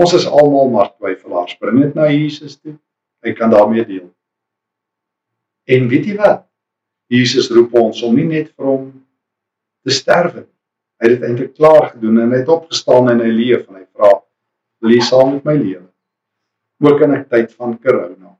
Ons 0.00 0.14
is 0.16 0.26
almal 0.26 0.70
maar 0.72 0.90
twyfelaars. 0.96 1.58
Bring 1.60 1.82
dit 1.84 1.94
na 1.94 2.08
Jesus 2.10 2.56
toe. 2.58 2.74
Hy 3.22 3.34
kan 3.38 3.52
daarmee 3.52 3.84
deel. 3.86 4.08
En 5.64 5.88
weet 5.88 6.08
jy 6.10 6.16
wat? 6.18 6.46
Jesus 7.12 7.50
roep 7.52 7.74
ons 7.78 8.02
om 8.02 8.16
nie 8.16 8.26
net 8.26 8.50
vir 8.56 8.66
hom 8.66 8.84
te 9.86 9.94
sterwe. 9.94 10.46
Hy 10.98 11.08
het 11.08 11.18
dit 11.18 11.26
eintlik 11.28 11.54
klaar 11.58 11.90
gedoen 11.92 12.22
en 12.24 12.32
hy 12.34 12.42
het 12.42 12.50
opgestaan 12.50 13.10
en 13.12 13.22
hy 13.22 13.30
leef 13.30 13.66
en 13.68 13.80
hy 13.80 13.86
vra: 13.94 14.12
"Wil 14.82 14.94
jy 14.96 15.02
saam 15.06 15.34
met 15.34 15.44
my 15.44 15.56
lewe?" 15.58 15.88
Ook 16.82 17.00
in 17.06 17.14
'n 17.14 17.26
tyd 17.28 17.52
van 17.52 17.78
corona. 17.78 18.38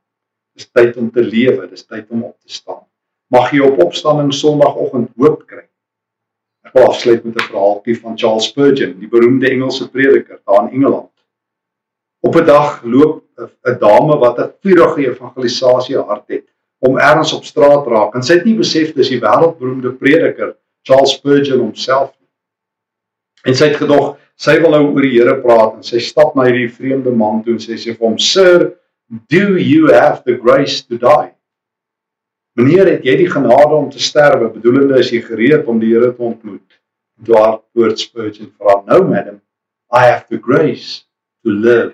Dis 0.55 0.69
tyd 0.71 0.97
om 0.97 1.11
te 1.11 1.23
lewe, 1.23 1.67
dis 1.67 1.85
tyd 1.85 2.09
om 2.09 2.23
op 2.23 2.39
te 2.39 2.51
staan. 2.53 2.83
Mag 3.31 3.51
jy 3.51 3.59
op 3.59 3.79
opstanding 3.83 4.33
Sondagoggend 4.33 5.11
hoop 5.17 5.47
kry. 5.47 5.67
Ek 6.65 6.73
wil 6.73 6.87
afsluit 6.87 7.23
met 7.23 7.35
'n 7.35 7.47
verhaaltjie 7.49 7.99
van 7.99 8.17
Charles 8.17 8.45
Spurgeon, 8.45 8.99
die 8.99 9.07
beroemde 9.07 9.49
Engelse 9.49 9.89
prediker 9.89 10.41
daar 10.45 10.67
in 10.67 10.73
Engeland. 10.79 11.11
Op 12.21 12.35
'n 12.35 12.45
dag 12.45 12.83
loop 12.83 13.23
'n 13.37 13.79
dame 13.79 14.17
wat 14.17 14.39
'n 14.39 14.53
vurige 14.61 15.07
evangelisasie 15.07 15.97
hart 15.97 16.27
het 16.27 16.52
om 16.87 16.97
ergens 16.99 17.33
op 17.33 17.45
straat 17.47 17.87
raak 17.87 18.15
en 18.17 18.25
sy 18.25 18.39
het 18.39 18.47
nie 18.47 18.57
besef 18.59 18.91
dis 18.97 19.13
die 19.13 19.21
wêreldberoemde 19.23 19.93
prediker 19.99 20.55
Charles 20.83 21.15
Spurgeon 21.15 21.61
homself 21.63 22.11
nie. 22.11 22.29
En 23.47 23.55
sy 23.55 23.69
het 23.71 23.79
gedog 23.79 24.17
sy 24.39 24.57
wil 24.59 24.73
nou 24.75 24.81
oor 24.89 25.05
die 25.05 25.13
Here 25.13 25.37
praat 25.39 25.77
en 25.77 25.85
sy 25.87 26.01
stap 26.03 26.35
na 26.35 26.47
hierdie 26.49 26.71
vreemde 26.73 27.13
man 27.15 27.43
toe 27.45 27.55
en 27.55 27.63
sy 27.63 27.77
sê 27.79 27.93
vir 27.93 28.03
hom: 28.03 28.17
"Sir, 28.19 28.73
do 29.31 29.55
you 29.55 29.93
have 29.93 30.23
the 30.27 30.35
grace 30.35 30.81
to 30.83 30.99
die?" 30.99 31.31
Meneer, 32.59 32.91
het 32.97 33.05
jy 33.07 33.15
die 33.17 33.31
genade 33.31 33.73
om 33.73 33.89
te 33.89 34.01
sterwe? 34.03 34.51
Bedoelende 34.53 34.99
is 34.99 35.09
jy 35.09 35.23
gereed 35.25 35.67
om 35.67 35.79
die 35.79 35.93
Here 35.93 36.11
te 36.11 36.21
ontmoet? 36.21 36.79
Daar 37.15 37.61
woord 37.73 37.99
Spurgeon 37.99 38.51
vra: 38.57 38.81
"No, 38.85 39.03
madam. 39.07 39.39
I 39.93 40.09
have 40.09 40.27
the 40.29 40.37
grace 40.37 41.05
to 41.43 41.51
live 41.51 41.93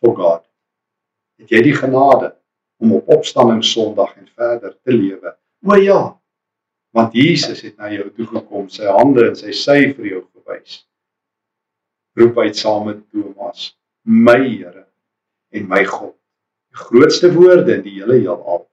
for 0.00 0.14
God. 0.14 0.44
Het 1.40 1.56
jy 1.56 1.62
die 1.70 1.76
genade 1.76 2.34
om 2.80 2.94
op 2.96 3.08
opstanding 3.08 3.64
Sondag 3.64 4.16
en 4.16 4.28
verder 4.34 4.76
te 4.82 4.92
lewe? 4.92 5.34
O 5.66 5.76
ja. 5.76 6.00
Want 6.90 7.14
Jesus 7.14 7.60
het 7.62 7.76
na 7.76 7.90
jou 7.92 8.08
toe 8.16 8.26
gekom, 8.26 8.68
sy 8.72 8.88
hande 8.90 9.28
en 9.28 9.36
sy 9.38 9.52
sy 9.54 9.92
vir 9.94 10.08
jou 10.08 10.22
gewys. 10.32 10.80
Roep 12.18 12.40
uit 12.42 12.56
saam 12.58 12.88
met 12.88 13.02
Thomas, 13.12 13.70
my 14.02 14.40
Here 14.42 14.86
en 15.54 15.68
my 15.70 15.84
God. 15.86 16.16
Die 16.70 16.80
grootste 16.86 17.30
woorde 17.34 17.76
in 17.76 17.84
die 17.86 17.98
hele 18.00 18.18
heelal. 18.18 18.64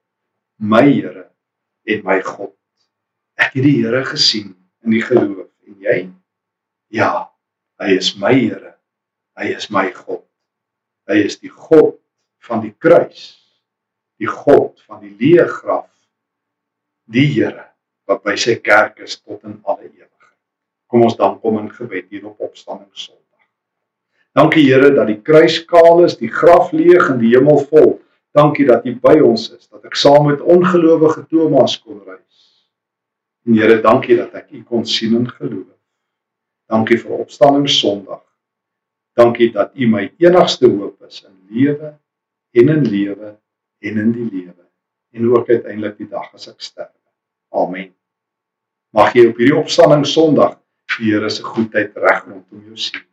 My 0.58 0.82
Here 0.88 1.28
en 1.86 2.02
my 2.06 2.18
God. 2.26 2.54
Ek 3.38 3.54
het 3.54 3.62
die 3.62 3.76
Here 3.82 4.02
gesien 4.08 4.54
in 4.86 4.96
die 4.96 5.04
geloof 5.04 5.46
en 5.68 5.78
jy? 5.84 5.98
Ja, 6.94 7.28
hy 7.78 7.94
is 8.00 8.14
my 8.18 8.34
Here. 8.34 8.74
Hy 9.38 9.52
is 9.54 9.68
my 9.70 9.86
God. 9.94 10.24
Hy 11.08 11.20
is 11.22 11.38
die 11.38 11.52
God 11.52 12.00
van 12.48 12.64
die 12.64 12.74
kruis. 12.74 13.36
Die 14.18 14.30
God 14.30 14.80
van 14.86 15.02
die 15.04 15.14
leë 15.14 15.46
graf. 15.50 15.88
Die 17.08 17.26
Here 17.32 17.68
wat 18.08 18.22
by 18.24 18.34
sy 18.40 18.56
kerk 18.64 19.02
is 19.04 19.18
tot 19.20 19.42
in 19.44 19.58
alle 19.68 19.84
ewigheid. 19.84 20.36
Kom 20.88 21.04
ons 21.04 21.16
dan 21.18 21.36
kom 21.42 21.58
in 21.60 21.68
gebed 21.68 22.08
hier 22.08 22.24
op 22.30 22.40
opstanding 22.40 22.88
Sondag. 22.96 23.24
Dankie 24.36 24.64
Here 24.64 24.90
dat 24.96 25.10
die 25.10 25.20
kruis 25.20 25.60
kaal 25.68 26.04
is, 26.06 26.16
die 26.16 26.32
graf 26.32 26.72
leeg 26.72 27.10
en 27.12 27.20
die 27.20 27.34
hemel 27.34 27.60
vol. 27.68 27.98
Dankie 28.36 28.66
dat 28.68 28.86
U 28.86 28.94
by 29.02 29.16
ons 29.24 29.48
is, 29.52 29.66
dat 29.68 29.84
ek 29.88 29.96
saam 29.98 30.28
met 30.28 30.40
ongelowige 30.44 31.24
Thomas 31.28 31.76
kon 31.80 32.00
reis. 32.06 32.44
En 33.48 33.56
Here, 33.56 33.80
dankie 33.84 34.18
dat 34.18 34.34
ek 34.36 34.52
U 34.52 34.62
kon 34.68 34.86
sien 34.86 35.16
en 35.18 35.28
geloof. 35.28 35.74
Dankie 36.68 36.98
vir 37.00 37.22
opstanding 37.24 37.68
Sondag. 37.72 38.24
Dankie 39.16 39.50
dat 39.54 39.72
U 39.74 39.88
my 39.90 40.04
enigste 40.20 40.68
hoop 40.68 41.08
is 41.08 41.24
in 41.24 41.36
lewe 41.48 41.94
en 42.54 42.72
in 42.76 42.84
lewe 42.84 43.32
en 43.78 44.00
in 44.04 44.12
die 44.12 44.28
lewe 44.30 44.64
en 45.16 45.28
ook 45.32 45.48
uiteindelik 45.48 45.96
die 45.98 46.08
dag 46.08 46.32
as 46.34 46.48
ek 46.50 46.60
sterf. 46.60 46.94
Amen. 47.54 47.94
Mag 48.96 49.14
jy 49.16 49.28
op 49.30 49.38
hierdie 49.40 49.56
opstanding 49.56 50.04
Sondag 50.06 50.58
die 50.98 51.12
Here 51.12 51.30
se 51.30 51.44
goedheid 51.44 51.96
reg 51.96 52.24
rondom 52.26 52.64
jou 52.70 52.76
sien. 52.76 53.04